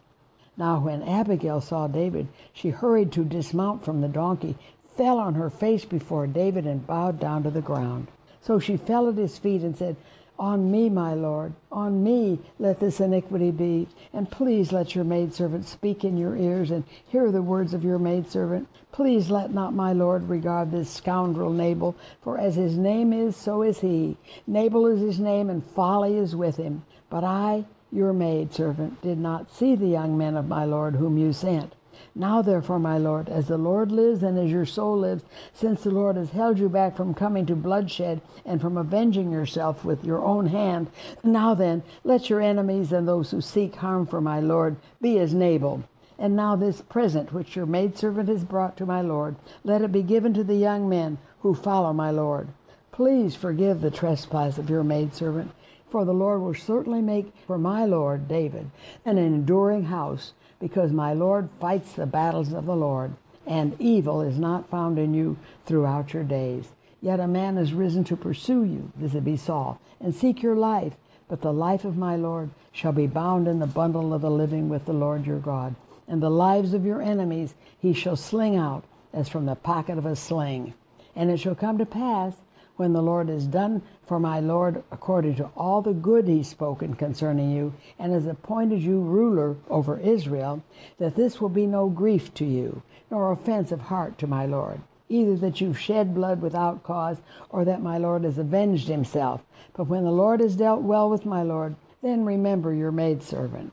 [0.57, 4.57] Now, when Abigail saw David, she hurried to dismount from the donkey,
[4.97, 8.09] fell on her face before David and bowed down to the ground.
[8.41, 9.97] So she fell at his feet and said,
[10.39, 13.89] On me, my Lord, on me let this iniquity be.
[14.13, 17.99] And please let your maidservant speak in your ears and hear the words of your
[17.99, 18.69] maidservant.
[18.93, 23.63] Please let not my Lord regard this scoundrel Nabal, for as his name is, so
[23.63, 24.17] is he.
[24.47, 26.83] Nabal is his name, and folly is with him.
[27.11, 31.33] But I, your maidservant, did not see the young men of my Lord whom you
[31.33, 31.75] sent.
[32.19, 35.91] Now, therefore, my Lord, as the Lord lives and as your soul lives, since the
[35.91, 40.25] Lord has held you back from coming to bloodshed and from avenging yourself with your
[40.25, 40.87] own hand,
[41.23, 45.35] now then, let your enemies and those who seek harm for my Lord be as
[45.35, 45.83] Nabal.
[46.19, 50.03] And now this present which your maidservant has brought to my Lord, let it be
[50.03, 52.49] given to the young men who follow my Lord.
[52.93, 55.51] Please forgive the trespass of your maidservant,
[55.91, 58.71] for the Lord will certainly make for my Lord David
[59.05, 63.15] an enduring house because my Lord fights the battles of the Lord,
[63.47, 66.69] and evil is not found in you throughout your days.
[67.01, 70.57] Yet a man has risen to pursue you, this would be Saul, and seek your
[70.57, 70.95] life.
[71.29, 74.69] But the life of my Lord shall be bound in the bundle of the living
[74.69, 75.75] with the Lord your God.
[76.09, 80.07] And the lives of your enemies he shall sling out as from the pocket of
[80.07, 80.75] a sling.
[81.17, 82.35] And it shall come to pass
[82.77, 86.95] when the Lord has done for my Lord according to all the good he's spoken
[86.95, 90.63] concerning you, and has appointed you ruler over Israel,
[90.99, 94.81] that this will be no grief to you, nor offense of heart to my Lord,
[95.09, 97.19] either that you've shed blood without cause,
[97.51, 99.43] or that my Lord has avenged himself.
[99.75, 103.73] But when the Lord has dealt well with my Lord, then remember your maidservant.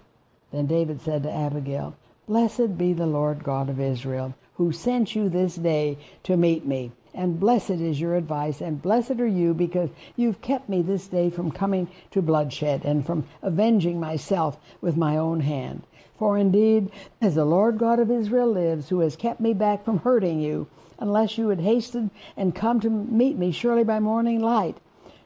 [0.52, 1.96] Then David said to Abigail,
[2.28, 6.92] Blessed be the Lord God of Israel, who sent you this day to meet me
[7.14, 11.30] and blessed is your advice, and blessed are you because you've kept me this day
[11.30, 15.84] from coming to bloodshed and from avenging myself with my own hand.
[16.18, 20.00] For indeed, as the Lord God of Israel lives, who has kept me back from
[20.00, 20.68] hurting you,
[21.00, 24.78] unless you had hastened and come to meet me surely by morning light,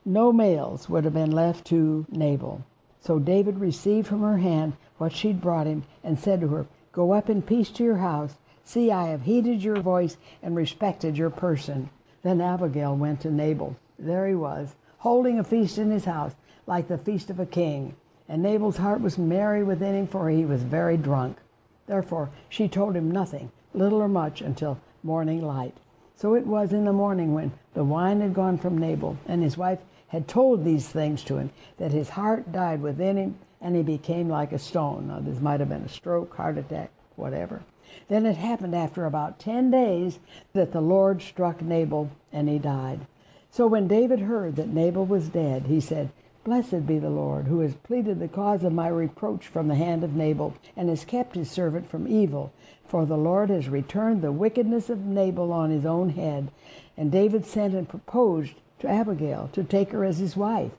[0.05, 2.63] no males would have been left to Nabal.
[2.99, 7.11] So David received from her hand what she'd brought him, and said to her, Go
[7.11, 8.35] up in peace to your house
[8.67, 11.89] See, I have heeded your voice and respected your person.
[12.21, 13.77] Then Abigail went to Nabal.
[13.97, 17.95] There he was, holding a feast in his house, like the feast of a king.
[18.27, 21.37] And Nabal's heart was merry within him, for he was very drunk.
[21.85, 25.77] Therefore she told him nothing, little or much, until morning light.
[26.13, 29.55] So it was in the morning when the wine had gone from Nabal, and his
[29.55, 33.81] wife had told these things to him, that his heart died within him, and he
[33.81, 35.07] became like a stone.
[35.07, 37.61] Now, this might have been a stroke, heart attack, whatever.
[38.07, 40.19] Then it happened after about ten days
[40.53, 43.07] that the Lord struck Nabal and he died.
[43.49, 46.09] So when David heard that Nabal was dead, he said,
[46.43, 50.03] Blessed be the Lord, who has pleaded the cause of my reproach from the hand
[50.03, 52.53] of Nabal, and has kept his servant from evil.
[52.87, 56.49] For the Lord has returned the wickedness of Nabal on his own head.
[56.95, 60.71] And David sent and proposed to Abigail to take her as his wife.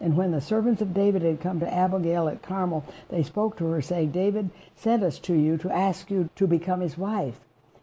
[0.00, 3.66] And when the servants of David had come to Abigail at Carmel, they spoke to
[3.66, 7.40] her, saying, David sent us to you to ask you to become his wife.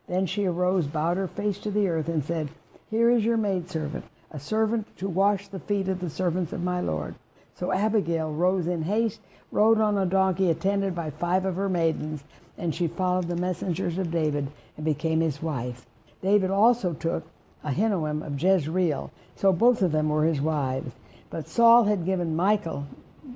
[0.08, 2.50] Then she arose, bowed her face to the earth, and said,
[2.90, 6.80] Here is your maidservant, a servant to wash the feet of the servants of my
[6.80, 7.16] Lord.
[7.56, 9.20] So Abigail rose in haste,
[9.52, 12.24] rode on a donkey, attended by five of her maidens,
[12.58, 14.48] and she followed the messengers of David
[14.78, 15.86] and became his wife.
[16.22, 17.26] David also took
[17.64, 20.92] Ahinoam of Jezreel, so both of them were his wives.
[21.36, 22.88] But Saul had given Michal,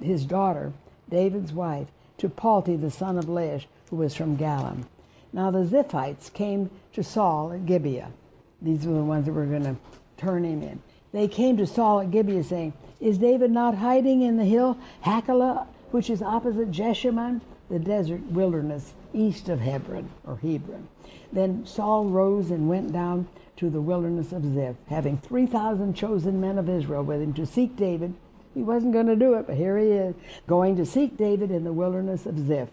[0.02, 0.72] his daughter,
[1.10, 4.86] David's wife, to Palti the son of Laish, who was from Galim.
[5.34, 8.14] Now the Ziphites came to Saul at Gibeah.
[8.62, 9.76] These were the ones that were going to
[10.16, 10.82] turn him in.
[11.12, 15.68] They came to Saul at Gibeah saying, Is David not hiding in the hill Hachilah,
[15.92, 20.88] which is opposite Jeshimon, the desert wilderness east of Hebron or Hebron?
[21.34, 23.28] Then Saul rose and went down
[23.60, 27.76] to the wilderness of Ziph, having 3,000 chosen men of Israel with him to seek
[27.76, 28.14] David.
[28.54, 30.16] He wasn't going to do it, but here he is,
[30.48, 32.70] going to seek David in the wilderness of Ziph.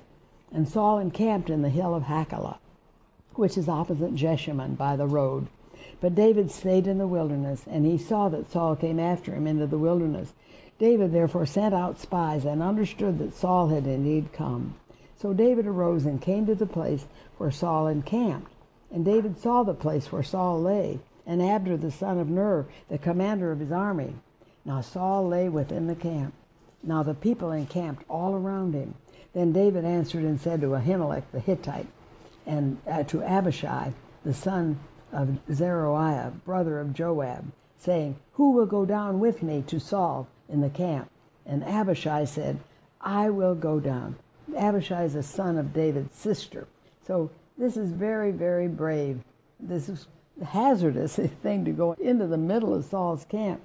[0.53, 2.59] And Saul encamped in the hill of Hachilah,
[3.35, 5.49] which is opposite Jeshimon by the road.
[6.01, 9.66] But David stayed in the wilderness, and he saw that Saul came after him into
[9.66, 10.35] the wilderness.
[10.79, 14.77] David therefore sent out spies and understood that Saul had indeed come.
[15.16, 17.07] So David arose and came to the place
[17.38, 18.53] where Saul encamped.
[18.90, 22.99] And David saw the place where Saul lay, and Abner the son of Ner, the
[22.99, 24.14] commander of his army.
[24.64, 26.35] Now Saul lay within the camp.
[26.83, 28.94] Now the people encamped all around him.
[29.33, 31.88] Then David answered and said to Ahimelech the Hittite,
[32.46, 33.92] and uh, to Abishai
[34.25, 34.79] the son
[35.12, 40.61] of Zeruiah, brother of Joab, saying, Who will go down with me to Saul in
[40.61, 41.11] the camp?
[41.44, 42.59] And Abishai said,
[43.01, 44.16] I will go down.
[44.57, 46.66] Abishai is a son of David's sister.
[47.07, 49.20] So this is very, very brave.
[49.59, 50.07] This is
[50.44, 53.62] hazardous thing to go into the middle of Saul's camp.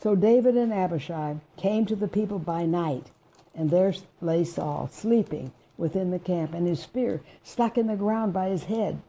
[0.00, 3.10] So David and Abishai came to the people by night,
[3.54, 8.32] and there lay Saul sleeping within the camp, and his spear stuck in the ground
[8.32, 9.00] by his head.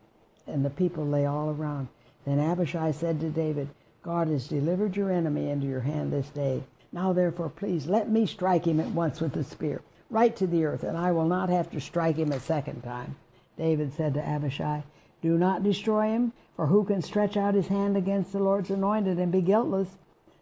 [0.48, 1.88] And the people lay all around.
[2.26, 3.70] Then Abishai said to David,
[4.04, 6.64] God has delivered your enemy into your hand this day.
[6.92, 10.66] Now therefore, please let me strike him at once with the spear, right to the
[10.66, 13.16] earth, and I will not have to strike him a second time.
[13.58, 14.84] David said to Abishai,
[15.22, 19.18] Do not destroy him, for who can stretch out his hand against the Lord's anointed
[19.20, 19.98] and be guiltless?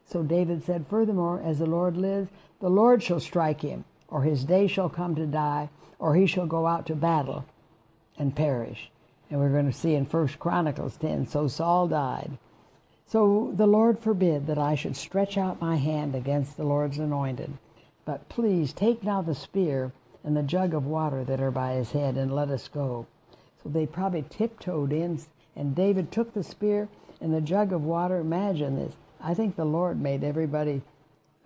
[0.06, 4.44] So David said, Furthermore, as the Lord lives, the Lord shall strike him, or his
[4.44, 7.46] day shall come to die, or he shall go out to battle
[8.18, 8.92] and perish.
[9.30, 12.38] And we're going to see in First Chronicles 10, so Saul died.
[13.06, 17.54] So the Lord forbid that I should stretch out my hand against the Lord's anointed.
[18.06, 19.92] But please take now the spear
[20.24, 23.06] and the jug of water that are by his head, and let us go.
[23.62, 25.20] So they probably tiptoed in,
[25.56, 26.90] and David took the spear
[27.22, 28.20] and the jug of water.
[28.20, 28.96] Imagine this.
[29.22, 30.82] I think the Lord made everybody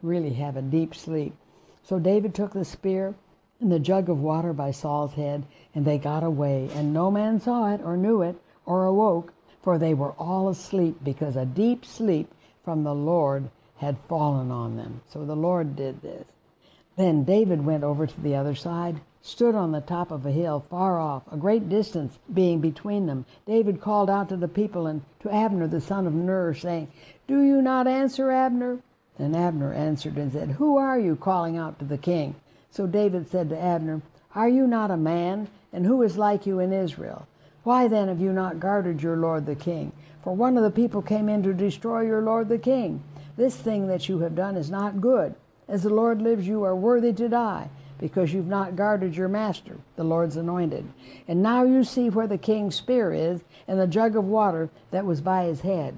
[0.01, 1.35] really have a deep sleep.
[1.83, 3.15] So David took the spear
[3.59, 7.39] and the jug of water by Saul's head, and they got away, and no man
[7.39, 11.83] saw it, or knew it, or awoke, for they were all asleep, because a deep
[11.83, 12.31] sleep
[12.63, 15.01] from the Lord had fallen on them.
[15.07, 16.25] So the Lord did this.
[16.97, 20.59] Then David went over to the other side, stood on the top of a hill
[20.59, 23.23] far off, a great distance being between them.
[23.45, 26.87] David called out to the people and to Abner the son of Ner, saying,
[27.27, 28.79] Do you not answer, Abner?
[29.19, 32.33] And Abner answered and said, Who are you calling out to the king?
[32.71, 34.01] So David said to Abner,
[34.33, 35.49] Are you not a man?
[35.71, 37.27] And who is like you in Israel?
[37.61, 39.91] Why then have you not guarded your lord the king?
[40.23, 43.03] For one of the people came in to destroy your lord the king.
[43.35, 45.35] This thing that you have done is not good.
[45.67, 49.77] As the Lord lives, you are worthy to die, because you've not guarded your master,
[49.95, 50.87] the Lord's anointed.
[51.27, 55.05] And now you see where the king's spear is, and the jug of water that
[55.05, 55.95] was by his head.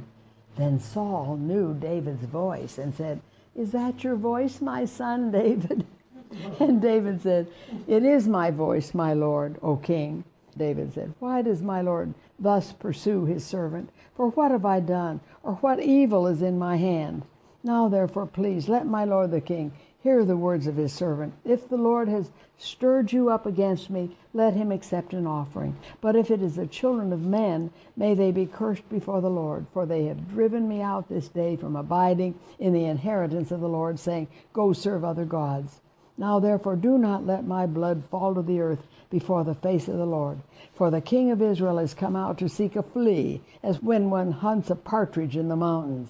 [0.57, 3.21] Then Saul knew David's voice and said,
[3.55, 5.85] Is that your voice, my son David?
[6.59, 7.47] and David said,
[7.87, 10.23] It is my voice, my Lord, O king.
[10.57, 13.89] David said, Why does my Lord thus pursue his servant?
[14.15, 17.23] For what have I done, or what evil is in my hand?
[17.63, 21.33] Now, therefore, please let my lord the king hear the words of his servant.
[21.43, 25.75] If the Lord has stirred you up against me, let him accept an offering.
[25.99, 29.65] But if it is the children of men, may they be cursed before the Lord,
[29.73, 33.67] for they have driven me out this day from abiding in the inheritance of the
[33.67, 35.81] Lord, saying, Go serve other gods.
[36.17, 39.97] Now therefore do not let my blood fall to the earth before the face of
[39.97, 40.39] the Lord.
[40.75, 44.31] For the king of Israel has come out to seek a flea, as when one
[44.31, 46.09] hunts a partridge in the mountains.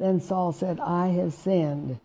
[0.00, 2.00] Then Saul said, I have sinned.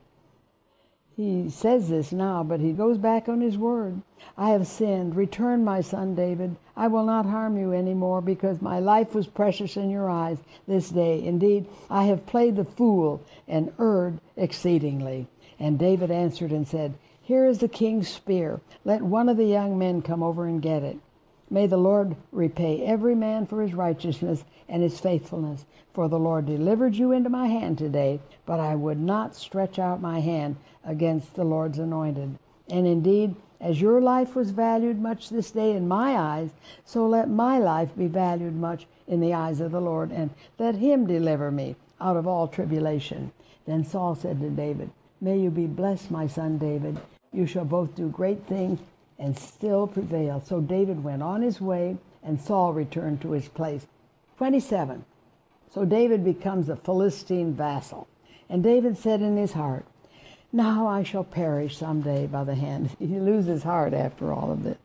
[1.16, 4.02] He says this now, but he goes back on his word.
[4.38, 5.16] I have sinned.
[5.16, 6.58] Return, my son David.
[6.76, 10.40] I will not harm you any more, because my life was precious in your eyes
[10.68, 11.24] this day.
[11.24, 15.28] Indeed, I have played the fool and erred exceedingly.
[15.58, 18.60] And David answered and said, Here is the king's spear.
[18.84, 20.98] Let one of the young men come over and get it.
[21.50, 25.66] May the Lord repay every man for his righteousness and his faithfulness.
[25.94, 30.02] For the Lord delivered you into my hand today, but I would not stretch out
[30.02, 32.38] my hand against the Lord's anointed.
[32.70, 36.50] And indeed, as your life was valued much this day in my eyes,
[36.84, 40.76] so let my life be valued much in the eyes of the Lord, and let
[40.76, 43.32] him deliver me out of all tribulation.
[43.66, 44.90] Then Saul said to David,
[45.22, 47.00] May you be blessed, my son David.
[47.32, 48.80] You shall both do great things
[49.18, 50.42] and still prevail.
[50.42, 53.88] So David went on his way, and Saul returned to his place.
[54.38, 55.06] 27.
[55.74, 58.08] So David becomes a Philistine vassal.
[58.50, 59.86] And David said in his heart,
[60.52, 62.96] Now I shall perish some day by the hand.
[63.00, 64.78] He loses heart after all of this.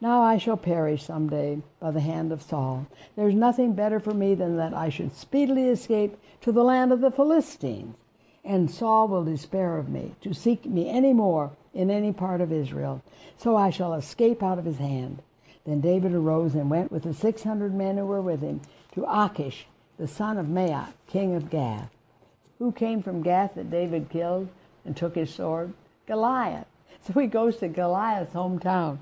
[0.00, 2.86] Now I shall perish some day by the hand of Saul.
[3.16, 7.00] There's nothing better for me than that I should speedily escape to the land of
[7.00, 7.94] the Philistines.
[8.44, 12.52] And Saul will despair of me, to seek me any more in any part of
[12.52, 13.02] Israel.
[13.36, 15.22] So I shall escape out of his hand.
[15.64, 18.60] Then David arose and went with the six hundred men who were with him
[18.94, 19.66] to Achish,
[19.98, 21.90] the son of Maoch, king of Gath.
[22.58, 24.48] Who came from Gath that David killed
[24.84, 25.72] and took his sword?
[26.06, 26.66] Goliath.
[27.04, 28.98] So he goes to Goliath's hometown.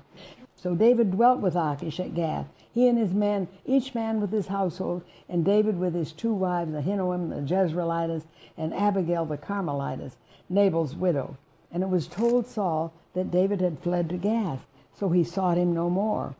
[0.55, 4.47] So David dwelt with Achish at Gath, he and his men, each man with his
[4.47, 8.23] household, and David with his two wives, Ahinoam the Jezreelitess,
[8.57, 10.13] and Abigail the Carmelitess,
[10.49, 11.37] Nabal's widow.
[11.71, 15.73] And it was told Saul that David had fled to Gath, so he sought him
[15.73, 16.35] no more.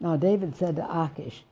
[0.00, 1.44] Now David said to Achish,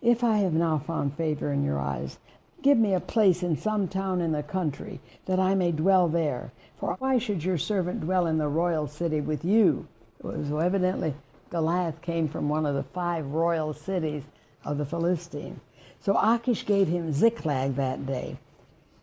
[0.00, 2.18] If I have now found favor in your eyes,
[2.62, 6.52] give me a place in some town in the country, that I may dwell there.
[6.78, 9.86] For why should your servant dwell in the royal city with you?
[10.22, 11.14] So evidently
[11.50, 14.24] Goliath came from one of the five royal cities
[14.64, 15.60] of the Philistines.
[16.00, 18.38] So Achish gave him Ziklag that day.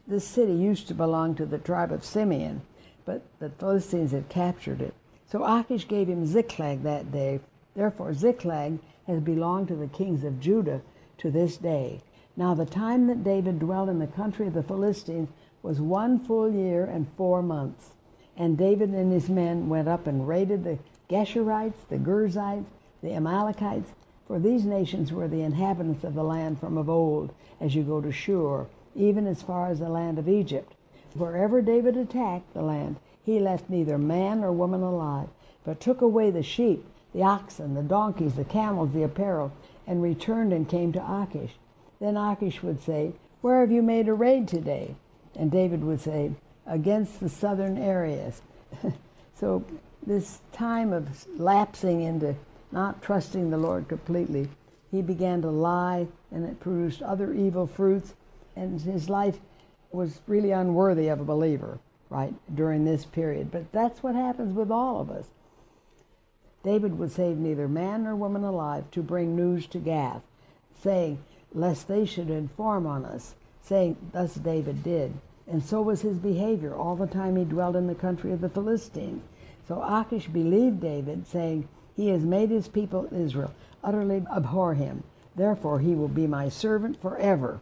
[0.08, 2.62] This city used to belong to the tribe of Simeon,
[3.06, 4.94] but the Philistines had captured it.
[5.28, 7.40] So Achish gave him Ziklag that day.
[7.76, 10.82] Therefore, Ziklag has belonged to the kings of Judah
[11.20, 12.02] to this day.
[12.36, 15.30] Now, the time that David dwelt in the country of the Philistines
[15.64, 17.92] was one full year and four months.
[18.38, 20.78] And David and his men went up and raided the
[21.10, 22.70] Geshurites, the Girzites,
[23.02, 23.94] the Amalekites,
[24.28, 28.02] For these nations were the inhabitants of the land from of old, as you go
[28.02, 30.74] to Shur, even as far as the land of Egypt.
[31.16, 35.30] Wherever David attacked the land, he left neither man nor woman alive,
[35.64, 39.54] but took away the sheep, the oxen, the donkeys, the camels, the apparel,
[39.88, 41.54] and returned and came to Achish.
[42.02, 44.96] Then Achish would say, Where have you made a raid today?
[45.36, 46.32] And David would say,
[46.68, 48.42] Against the southern areas.
[49.36, 49.64] so
[50.06, 52.36] this time of lapsing into
[52.72, 54.50] not trusting the Lord completely,
[54.92, 58.14] he began to lie and it produced other evil fruits,
[58.56, 59.40] and his life
[59.96, 61.80] was really unworthy of a believer,
[62.10, 63.52] right, during this period.
[63.52, 65.26] But that's what happens with all of us.
[66.64, 70.24] David would save neither man nor woman alive to bring news to Gath,
[70.82, 71.20] saying,
[71.54, 75.14] Lest they should inform on us, saying, Thus David did.
[75.48, 78.50] And so was his behavior all the time he dwelt in the country of the
[78.50, 79.24] Philistines.
[79.68, 85.04] So Achish believed David, saying, He has made his people Israel utterly abhor him.
[85.36, 87.60] Therefore he will be my servant forever.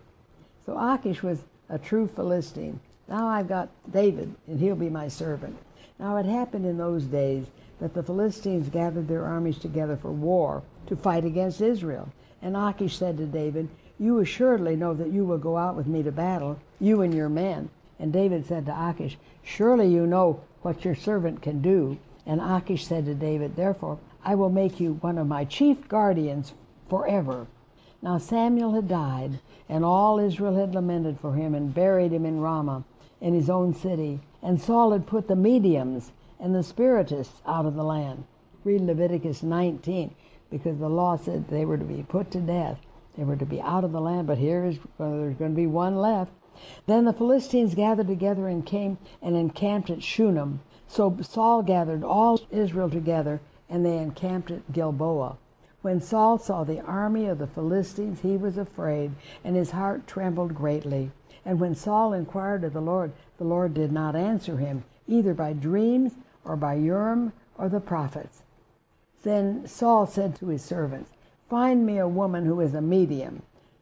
[0.65, 1.43] So Achish was
[1.73, 2.79] a true Philistine.
[3.09, 5.57] Now I've got David, and he'll be my servant.
[5.97, 7.47] Now it happened in those days
[7.79, 12.09] that the Philistines gathered their armies together for war to fight against Israel.
[12.43, 16.03] And Achish said to David, You assuredly know that you will go out with me
[16.03, 17.69] to battle, you and your men.
[17.97, 21.97] And David said to Achish, Surely you know what your servant can do.
[22.27, 26.53] And Achish said to David, Therefore I will make you one of my chief guardians
[26.87, 27.47] forever.
[28.03, 29.39] Now Samuel had died,
[29.69, 32.83] and all Israel had lamented for him and buried him in Ramah,
[33.21, 34.19] in his own city.
[34.41, 38.25] And Saul had put the mediums and the spiritists out of the land.
[38.65, 40.13] Read Leviticus 19,
[40.51, 42.77] because the law said they were to be put to death.
[43.17, 45.55] They were to be out of the land, but here is well, there's going to
[45.55, 46.33] be one left.
[46.87, 50.59] Then the Philistines gathered together and came and encamped at Shunem.
[50.89, 53.39] So Saul gathered all Israel together,
[53.69, 55.37] and they encamped at Gilboa.
[55.83, 59.11] When Saul saw the army of the Philistines, he was afraid,
[59.43, 61.11] and his heart trembled greatly.
[61.43, 65.51] And when Saul inquired of the Lord, the Lord did not answer him, either by
[65.51, 66.13] dreams,
[66.45, 68.43] or by Urim, or the prophets.
[69.23, 71.11] Then Saul said to his servants,
[71.49, 73.41] Find me a woman who is a medium,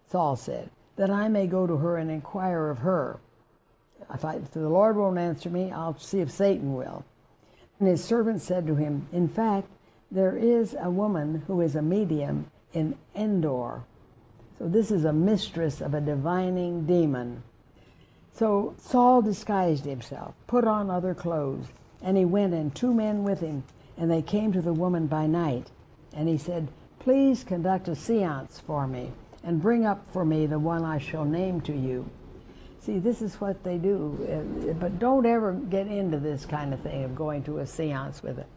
[0.09, 3.19] Saul said, that I may go to her and inquire of her.
[4.11, 7.05] If, I, if the Lord won't answer me, I'll see if Satan will.
[7.79, 9.67] And his servants said to him, In fact,
[10.11, 13.81] there is a woman who is a medium in Endor.
[14.57, 17.43] So this is a mistress of a divining demon.
[18.33, 21.67] So Saul disguised himself, put on other clothes,
[22.01, 23.63] and he went and two men with him,
[23.97, 25.69] and they came to the woman by night.
[26.13, 26.67] And he said,
[26.99, 29.11] Please conduct a seance for me,
[29.43, 32.07] and bring up for me the one I shall name to you.
[32.79, 34.17] See, this is what they do.
[34.69, 38.23] Uh, but don't ever get into this kind of thing of going to a seance
[38.23, 38.47] with it,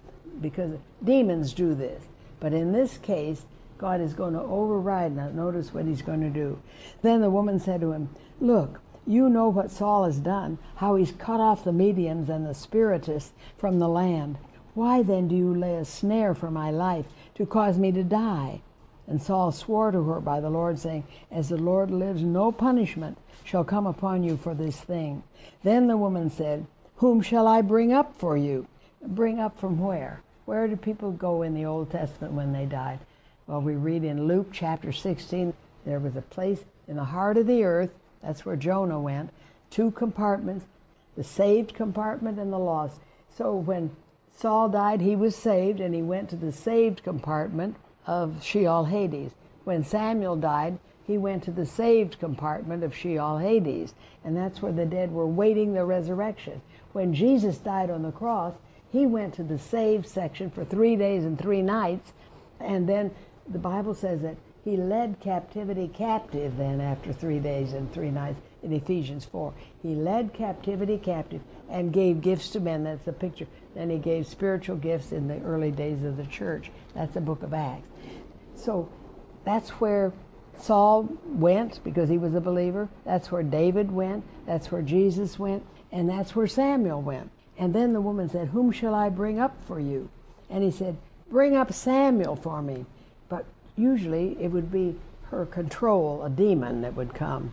[0.41, 2.05] because demons do this.
[2.41, 3.45] But in this case,
[3.78, 5.16] God is going to override.
[5.16, 6.61] Now, notice what he's going to do.
[7.03, 8.09] Then the woman said to him,
[8.41, 12.55] Look, you know what Saul has done, how he's cut off the mediums and the
[12.55, 14.39] spiritists from the land.
[14.74, 17.07] Why then do you lay a snare for my life
[17.37, 18.62] to cause me to die?
[19.07, 23.18] And Saul swore to her by the Lord, saying, As the Lord lives, no punishment
[23.45, 25.22] shall come upon you for this thing.
[25.62, 26.66] Then the woman said,
[26.97, 28.66] Whom shall I bring up for you?
[29.07, 30.24] Bring up from where?
[30.45, 33.01] Where did people go in the Old Testament when they died?
[33.47, 35.53] Well, we read in Luke chapter 16,
[35.84, 37.90] there was a place in the heart of the earth
[38.24, 39.30] that's where Jonah went.
[39.70, 40.66] Two compartments,
[41.16, 43.01] the saved compartment and the lost.
[43.36, 43.95] So when
[44.34, 47.76] Saul died, he was saved and he went to the saved compartment
[48.07, 49.32] of Sheol Hades.
[49.64, 53.95] When Samuel died, he went to the saved compartment of Sheol Hades.
[54.24, 56.62] And that's where the dead were waiting the resurrection.
[56.92, 58.55] When Jesus died on the cross,
[58.95, 62.12] he went to the saved section for three days and three nights.
[62.61, 63.11] And then
[63.49, 68.38] the Bible says that he led captivity captive then after three days and three nights
[68.62, 69.53] in Ephesians 4.
[69.82, 72.84] He led captivity captive and gave gifts to men.
[72.84, 73.49] That's the picture.
[73.74, 76.70] Then he gave spiritual gifts in the early days of the church.
[76.95, 77.88] That's the book of Acts.
[78.55, 78.88] So
[79.45, 80.12] that's where
[80.61, 82.88] Saul went because he was a believer.
[83.05, 84.22] That's where David went.
[84.47, 85.66] That's where Jesus went.
[85.90, 87.32] And that's where Samuel went.
[87.59, 90.09] And then the woman said, Whom shall I bring up for you?
[90.50, 90.96] And he said,
[91.30, 92.84] Bring up Samuel for me
[93.28, 93.46] But
[93.76, 94.96] usually it would be
[95.30, 97.52] her control, a demon that would come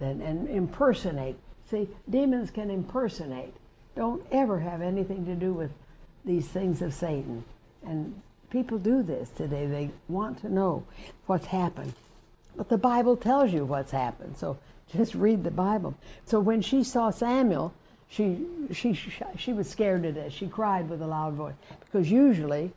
[0.00, 1.36] and, and impersonate.
[1.70, 3.54] See, demons can impersonate.
[3.96, 5.70] Don't ever have anything to do with
[6.24, 7.44] these things of Satan.
[7.86, 8.20] And
[8.50, 9.66] people do this today.
[9.66, 10.84] They want to know
[11.26, 11.94] what's happened.
[12.56, 14.36] But the Bible tells you what's happened.
[14.36, 14.58] So
[14.92, 15.94] just read the Bible.
[16.26, 17.72] So when she saw Samuel,
[18.08, 18.94] she, she,
[19.36, 20.32] she was scared to death.
[20.32, 21.54] She cried with a loud voice.
[21.80, 22.72] Because usually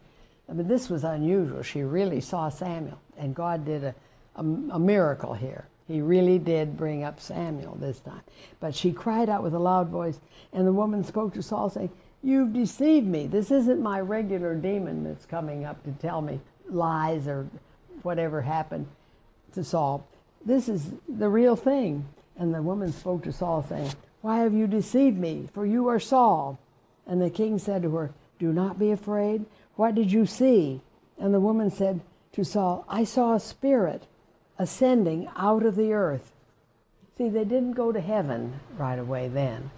[0.49, 1.61] I mean, this was unusual.
[1.61, 3.95] She really saw Samuel, and God did a,
[4.35, 5.65] a, a miracle here.
[5.87, 8.21] He really did bring up Samuel this time.
[8.59, 10.19] But she cried out with a loud voice,
[10.53, 11.91] and the woman spoke to Saul, saying,
[12.23, 13.27] You've deceived me.
[13.27, 17.47] This isn't my regular demon that's coming up to tell me lies or
[18.01, 18.87] whatever happened
[19.53, 20.05] to Saul.
[20.43, 22.05] This is the real thing.
[22.37, 25.47] And the woman spoke to Saul, saying, Why have you deceived me?
[25.53, 26.59] For you are Saul.
[27.05, 29.45] And the king said to her, Do not be afraid.
[29.75, 30.81] What did you see?
[31.19, 32.01] And the woman said
[32.33, 34.03] to Saul, I saw a spirit
[34.57, 36.31] ascending out of the earth.
[37.17, 39.71] See, they didn't go to heaven right away then.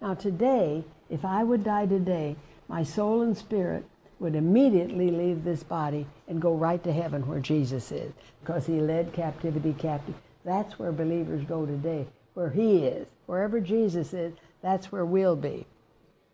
[0.00, 2.36] Now, today, if I would die today,
[2.68, 3.84] my soul and spirit
[4.18, 8.80] would immediately leave this body and go right to heaven where Jesus is because he
[8.80, 10.14] led captivity captive.
[10.44, 13.06] That's where believers go today, where he is.
[13.30, 15.64] Wherever Jesus is, that's where we'll be.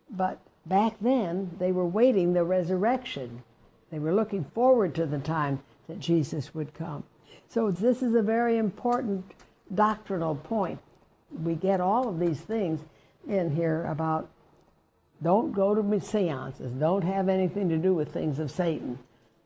[0.09, 3.43] But back then, they were waiting the resurrection.
[3.91, 7.03] They were looking forward to the time that Jesus would come.
[7.49, 9.31] So this is a very important
[9.75, 10.79] doctrinal point.
[11.43, 12.81] We get all of these things
[13.27, 14.27] in here about
[15.21, 18.97] don't go to seances, don't have anything to do with things of Satan.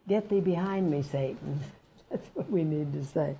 [0.07, 1.59] Get thee behind me, Satan.
[2.09, 3.35] That's what we need to say.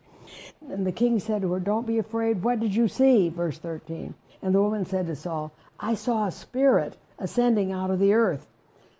[0.70, 2.44] And the king said to her, Don't be afraid.
[2.44, 3.30] What did you see?
[3.30, 4.14] Verse 13.
[4.42, 8.48] And the woman said to Saul, I saw a spirit ascending out of the earth.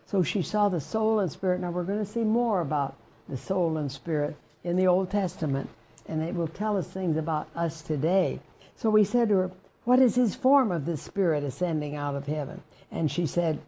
[0.06, 1.62] So she saw the soul and spirit.
[1.62, 2.96] Now we're going to see more about
[3.30, 5.70] the soul and spirit in the Old Testament,
[6.08, 8.40] and it will tell us things about us today.
[8.76, 9.52] So we said to her,
[9.86, 12.62] What is his form of this spirit ascending out of heaven?
[12.92, 13.62] And she said,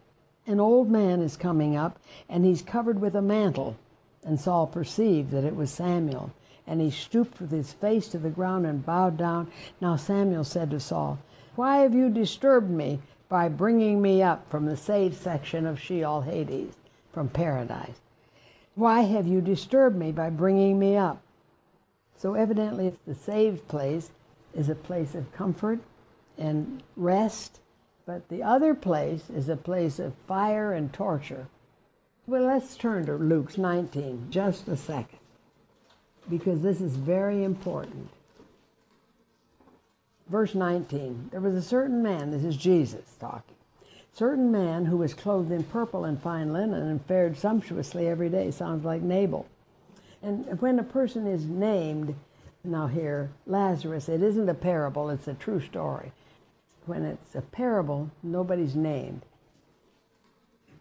[0.46, 1.98] An old man is coming up,
[2.28, 3.76] and he's covered with a mantle.
[4.22, 6.32] And Saul perceived that it was Samuel.
[6.66, 9.50] And he stooped with his face to the ground and bowed down.
[9.80, 11.18] Now Samuel said to Saul,
[11.56, 16.22] Why have you disturbed me by bringing me up from the saved section of Sheol
[16.22, 16.74] Hades,
[17.12, 18.00] from paradise?
[18.74, 21.22] Why have you disturbed me by bringing me up?
[22.16, 24.10] So evidently, the saved place
[24.54, 25.80] is a place of comfort
[26.38, 27.60] and rest,
[28.06, 31.46] but the other place is a place of fire and torture.
[32.26, 35.18] Well, let's turn to Luke 19 just a second,
[36.28, 38.08] because this is very important.
[40.28, 43.54] Verse 19 There was a certain man, this is Jesus talking
[44.14, 48.50] certain man who was clothed in purple and fine linen and fared sumptuously every day.
[48.50, 49.46] Sounds like Nabal.
[50.22, 52.14] And when a person is named,
[52.62, 56.12] now here, Lazarus, it isn't a parable, it's a true story.
[56.86, 59.22] When it's a parable, nobody's named.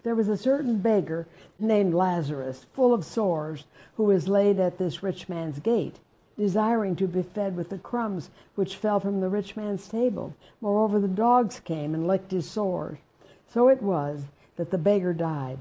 [0.03, 1.25] There was a certain beggar
[1.59, 3.63] named Lazarus, full of sores,
[3.95, 5.95] who was laid at this rich man's gate,
[6.37, 10.35] desiring to be fed with the crumbs which fell from the rich man's table.
[10.59, 12.97] Moreover, the dogs came and licked his sores.
[13.53, 14.23] So it was
[14.57, 15.59] that the beggar died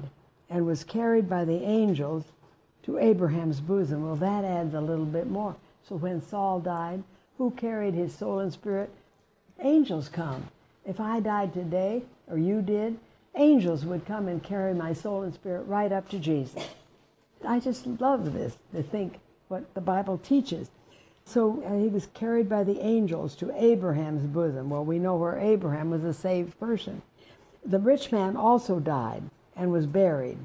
[0.49, 2.25] and was carried by the angels
[2.83, 4.05] to Abraham's bosom.
[4.05, 5.55] Well, that adds a little bit more.
[5.87, 7.03] So when Saul died,
[7.37, 8.89] who carried his soul and spirit?
[9.59, 10.47] Angels come.
[10.85, 12.97] If I died today, or you did,
[13.35, 16.67] angels would come and carry my soul and spirit right up to Jesus.
[17.45, 20.69] I just love this to think what the Bible teaches.
[21.25, 24.69] So uh, he was carried by the angels to Abraham's bosom.
[24.69, 27.01] Well, we know where Abraham was a saved person.
[27.65, 29.23] The rich man also died
[29.55, 30.37] and was buried.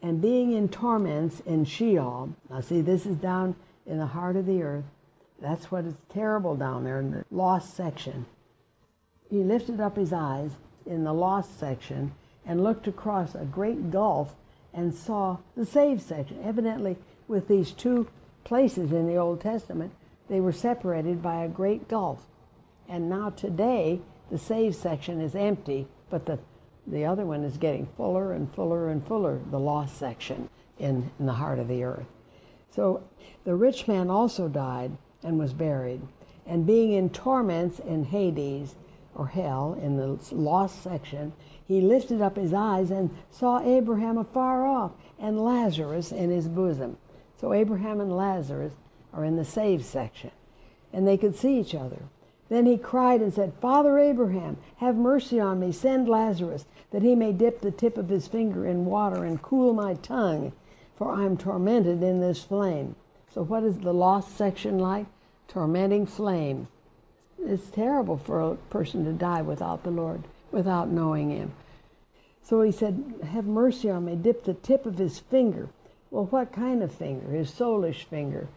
[0.00, 3.56] And being in torments in Sheol, now see, this is down
[3.86, 4.84] in the heart of the earth.
[5.40, 8.26] That's what is terrible down there in the lost section.
[9.30, 10.52] He lifted up his eyes
[10.88, 12.12] in the lost section
[12.44, 14.34] and looked across a great gulf
[14.74, 16.42] and saw the saved section.
[16.42, 16.96] Evidently,
[17.28, 18.08] with these two
[18.42, 19.92] places in the Old Testament,
[20.28, 22.26] they were separated by a great gulf.
[22.88, 26.38] And now today, the saved section is empty but the,
[26.86, 31.26] the other one is getting fuller and fuller and fuller, the lost section in, in
[31.26, 32.06] the heart of the earth.
[32.70, 33.02] So
[33.44, 36.00] the rich man also died and was buried.
[36.46, 38.74] And being in torments in Hades,
[39.18, 41.32] or hell, in the lost section,
[41.66, 46.96] he lifted up his eyes and saw Abraham afar off and Lazarus in his bosom.
[47.40, 48.72] So Abraham and Lazarus
[49.12, 50.30] are in the saved section.
[50.92, 52.04] And they could see each other.
[52.48, 55.72] Then he cried and said, Father Abraham, have mercy on me.
[55.72, 59.74] Send Lazarus, that he may dip the tip of his finger in water and cool
[59.74, 60.52] my tongue,
[60.96, 62.96] for I am tormented in this flame.
[63.34, 65.06] So, what is the lost section like?
[65.46, 66.68] Tormenting flame.
[67.44, 71.52] It's terrible for a person to die without the Lord, without knowing Him.
[72.48, 74.16] So he said, Have mercy on me.
[74.16, 75.68] Dip the tip of his finger.
[76.10, 77.30] Well, what kind of finger?
[77.30, 78.48] His soulish finger.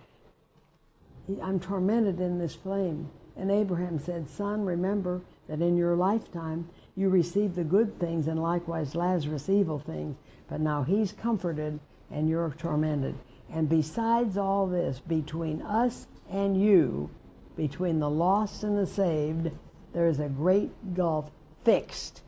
[1.41, 3.09] I'm tormented in this flame.
[3.35, 8.41] And Abraham said, Son, remember that in your lifetime you received the good things and
[8.41, 10.15] likewise Lazarus evil things,
[10.47, 11.79] but now he's comforted
[12.09, 13.15] and you're tormented.
[13.51, 17.09] And besides all this, between us and you,
[17.55, 19.51] between the lost and the saved,
[19.93, 21.29] there is a great gulf
[21.63, 22.21] fixed.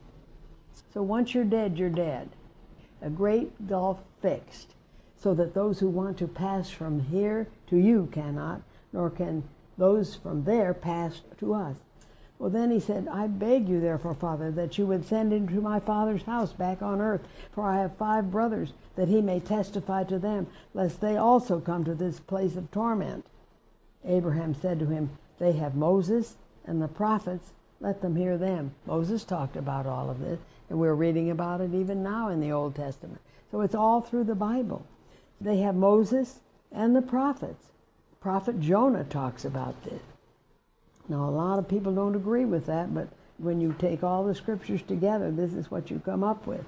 [0.94, 2.30] So once you're dead, you're dead.
[3.02, 4.76] A great gulf fixed,
[5.18, 8.62] so that those who want to pass from here to you cannot,
[8.92, 9.44] nor can
[9.78, 11.78] those from there pass to us.
[12.40, 15.80] Well, then he said, I beg you, therefore, Father, that you would send into my
[15.80, 17.22] father's house back on earth,
[17.52, 21.86] for I have five brothers, that he may testify to them, lest they also come
[21.86, 23.26] to this place of torment.
[24.06, 26.36] Abraham said to him, They have Moses
[26.66, 28.74] and the prophets, let them hear them.
[28.86, 30.40] Moses talked about all of this,
[30.70, 33.22] and we're reading about it even now in the Old Testament.
[33.52, 34.86] So it's all through the Bible.
[35.40, 36.40] They have Moses
[36.72, 37.68] and the prophets.
[38.22, 40.02] Prophet Jonah talks about this.
[41.10, 44.34] Now, a lot of people don't agree with that, but when you take all the
[44.34, 46.66] scriptures together, this is what you come up with.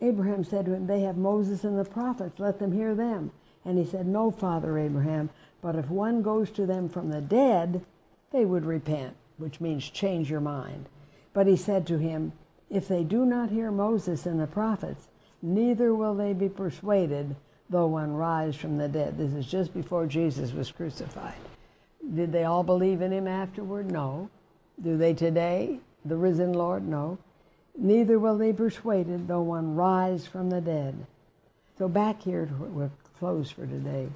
[0.00, 3.32] Abraham said to him, They have Moses and the prophets, let them hear them.
[3.64, 5.28] And he said, No, Father Abraham,
[5.62, 7.84] but if one goes to them from the dead,
[8.32, 10.88] they would repent, which means change your mind.
[11.32, 12.32] But he said to him,
[12.68, 15.08] If they do not hear Moses and the prophets,
[15.42, 17.36] neither will they be persuaded,
[17.68, 19.18] though one rise from the dead.
[19.18, 21.34] This is just before Jesus was crucified.
[22.14, 23.90] Did they all believe in him afterward?
[23.90, 24.30] No.
[24.82, 25.80] Do they today?
[26.04, 26.88] The risen Lord?
[26.88, 27.18] No.
[27.76, 31.06] Neither will they be persuaded, though one rise from the dead.
[31.78, 34.08] So back here, we're closed for today.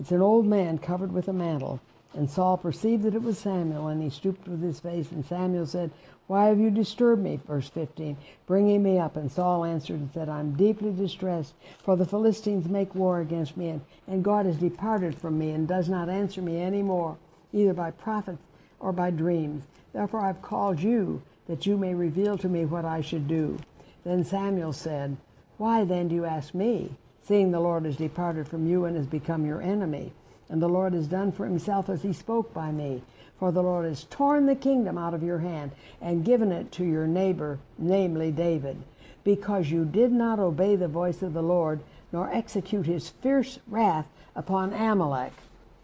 [0.00, 1.78] It's an old man covered with a mantle.
[2.14, 5.12] And Saul perceived that it was Samuel, and he stooped with his face.
[5.12, 5.90] And Samuel said,
[6.26, 7.38] Why have you disturbed me?
[7.46, 8.16] Verse 15.
[8.46, 9.16] Bringing me up.
[9.16, 11.52] And Saul answered and said, I'm deeply distressed,
[11.84, 15.68] for the Philistines make war against me, and, and God has departed from me, and
[15.68, 17.18] does not answer me any more,
[17.52, 18.42] either by prophets
[18.80, 19.64] or by dreams.
[19.92, 23.58] Therefore I've called you, that you may reveal to me what I should do.
[24.04, 25.18] Then Samuel said,
[25.58, 26.96] Why then do you ask me,
[27.30, 30.10] seeing the Lord has departed from you and has become your enemy?
[30.48, 33.04] And the Lord has done for himself as he spoke by me.
[33.38, 35.70] For the Lord has torn the kingdom out of your hand
[36.00, 38.82] and given it to your neighbor, namely David,
[39.22, 41.78] because you did not obey the voice of the Lord,
[42.10, 45.32] nor execute his fierce wrath upon Amalek.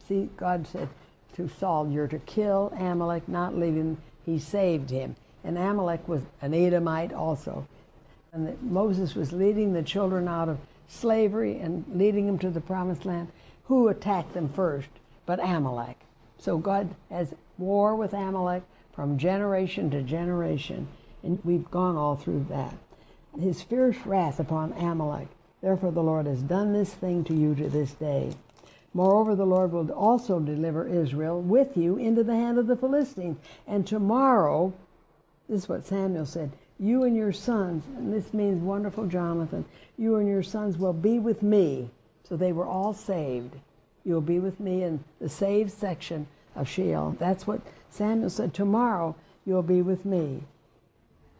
[0.08, 0.88] See, God said
[1.36, 3.98] to Saul, You're to kill Amalek, not leave him.
[4.24, 5.14] He saved him.
[5.44, 7.68] And Amalek was an Edomite also.
[8.32, 10.58] And Moses was leading the children out of
[10.88, 13.28] slavery and leading them to the promised land
[13.64, 14.88] who attacked them first
[15.26, 15.98] but Amalek.
[16.38, 18.62] So God has war with Amalek
[18.94, 20.88] from generation to generation,
[21.22, 22.74] and we've gone all through that.
[23.38, 25.28] His fierce wrath upon Amalek.
[25.60, 28.34] Therefore, the Lord has done this thing to you to this day.
[28.94, 33.38] Moreover, the Lord will also deliver Israel with you into the hand of the Philistines.
[33.66, 34.72] And tomorrow,
[35.48, 39.64] this is what Samuel said, you and your sons, and this means wonderful Jonathan,
[39.96, 41.90] you and your sons will be with me
[42.28, 43.54] so they were all saved.
[44.04, 47.16] You'll be with me in the saved section of Sheol.
[47.18, 47.60] That's what
[47.90, 48.52] Samuel said.
[48.52, 49.14] Tomorrow
[49.44, 50.42] you'll be with me.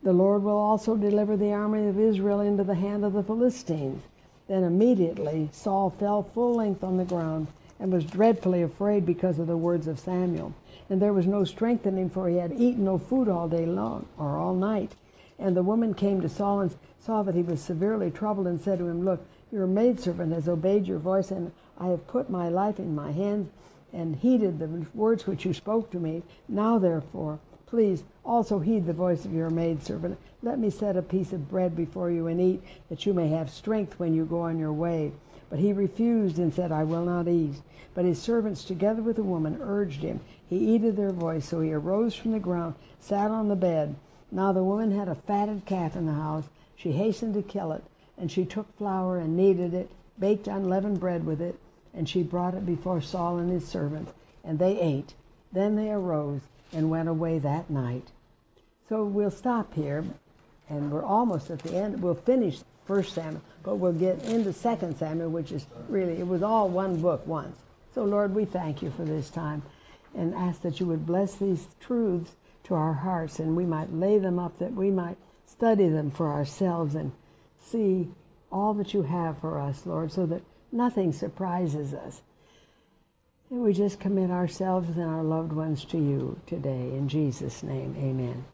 [0.02, 4.02] The Lord will also deliver the army of Israel into the hand of the Philistines.
[4.46, 7.48] Then immediately Saul fell full length on the ground
[7.80, 10.54] and was dreadfully afraid because of the words of Samuel.
[10.88, 13.66] And there was no strength in him, for he had eaten no food all day
[13.66, 14.92] long or all night.
[15.38, 18.78] And the woman came to Saul and saw that he was severely troubled and said
[18.78, 22.78] to him, Look, your maidservant has obeyed your voice, and I have put my life
[22.78, 23.50] in my hands
[23.92, 26.22] and heeded the words which you spoke to me.
[26.48, 30.18] Now, therefore, please also heed the voice of your maidservant.
[30.42, 33.50] Let me set a piece of bread before you and eat, that you may have
[33.50, 35.12] strength when you go on your way.
[35.48, 37.54] But he refused and said, I will not eat.
[37.94, 40.20] But his servants, together with the woman, urged him.
[40.48, 43.94] He heeded their voice, so he arose from the ground, sat on the bed.
[44.30, 46.44] Now the woman had a fatted calf in the house.
[46.74, 47.84] She hastened to kill it
[48.18, 51.58] and she took flour and kneaded it, baked unleavened bread with it,
[51.92, 54.12] and she brought it before Saul and his servants,
[54.44, 55.14] and they ate.
[55.52, 56.40] Then they arose
[56.72, 58.08] and went away that night.
[58.88, 60.04] So we'll stop here,
[60.68, 62.02] and we're almost at the end.
[62.02, 66.42] We'll finish First Samuel, but we'll get into Second Samuel, which is really it was
[66.42, 67.56] all one book once.
[67.94, 69.62] So Lord, we thank you for this time,
[70.14, 72.32] and ask that you would bless these truths
[72.66, 76.32] to our hearts, and we might lay them up, that we might study them for
[76.32, 77.12] ourselves and
[77.58, 78.08] see
[78.50, 80.42] all that you have for us, Lord, so that
[80.72, 82.22] nothing surprises us.
[83.50, 86.92] And we just commit ourselves and our loved ones to you today.
[86.96, 88.44] In Jesus' name, amen.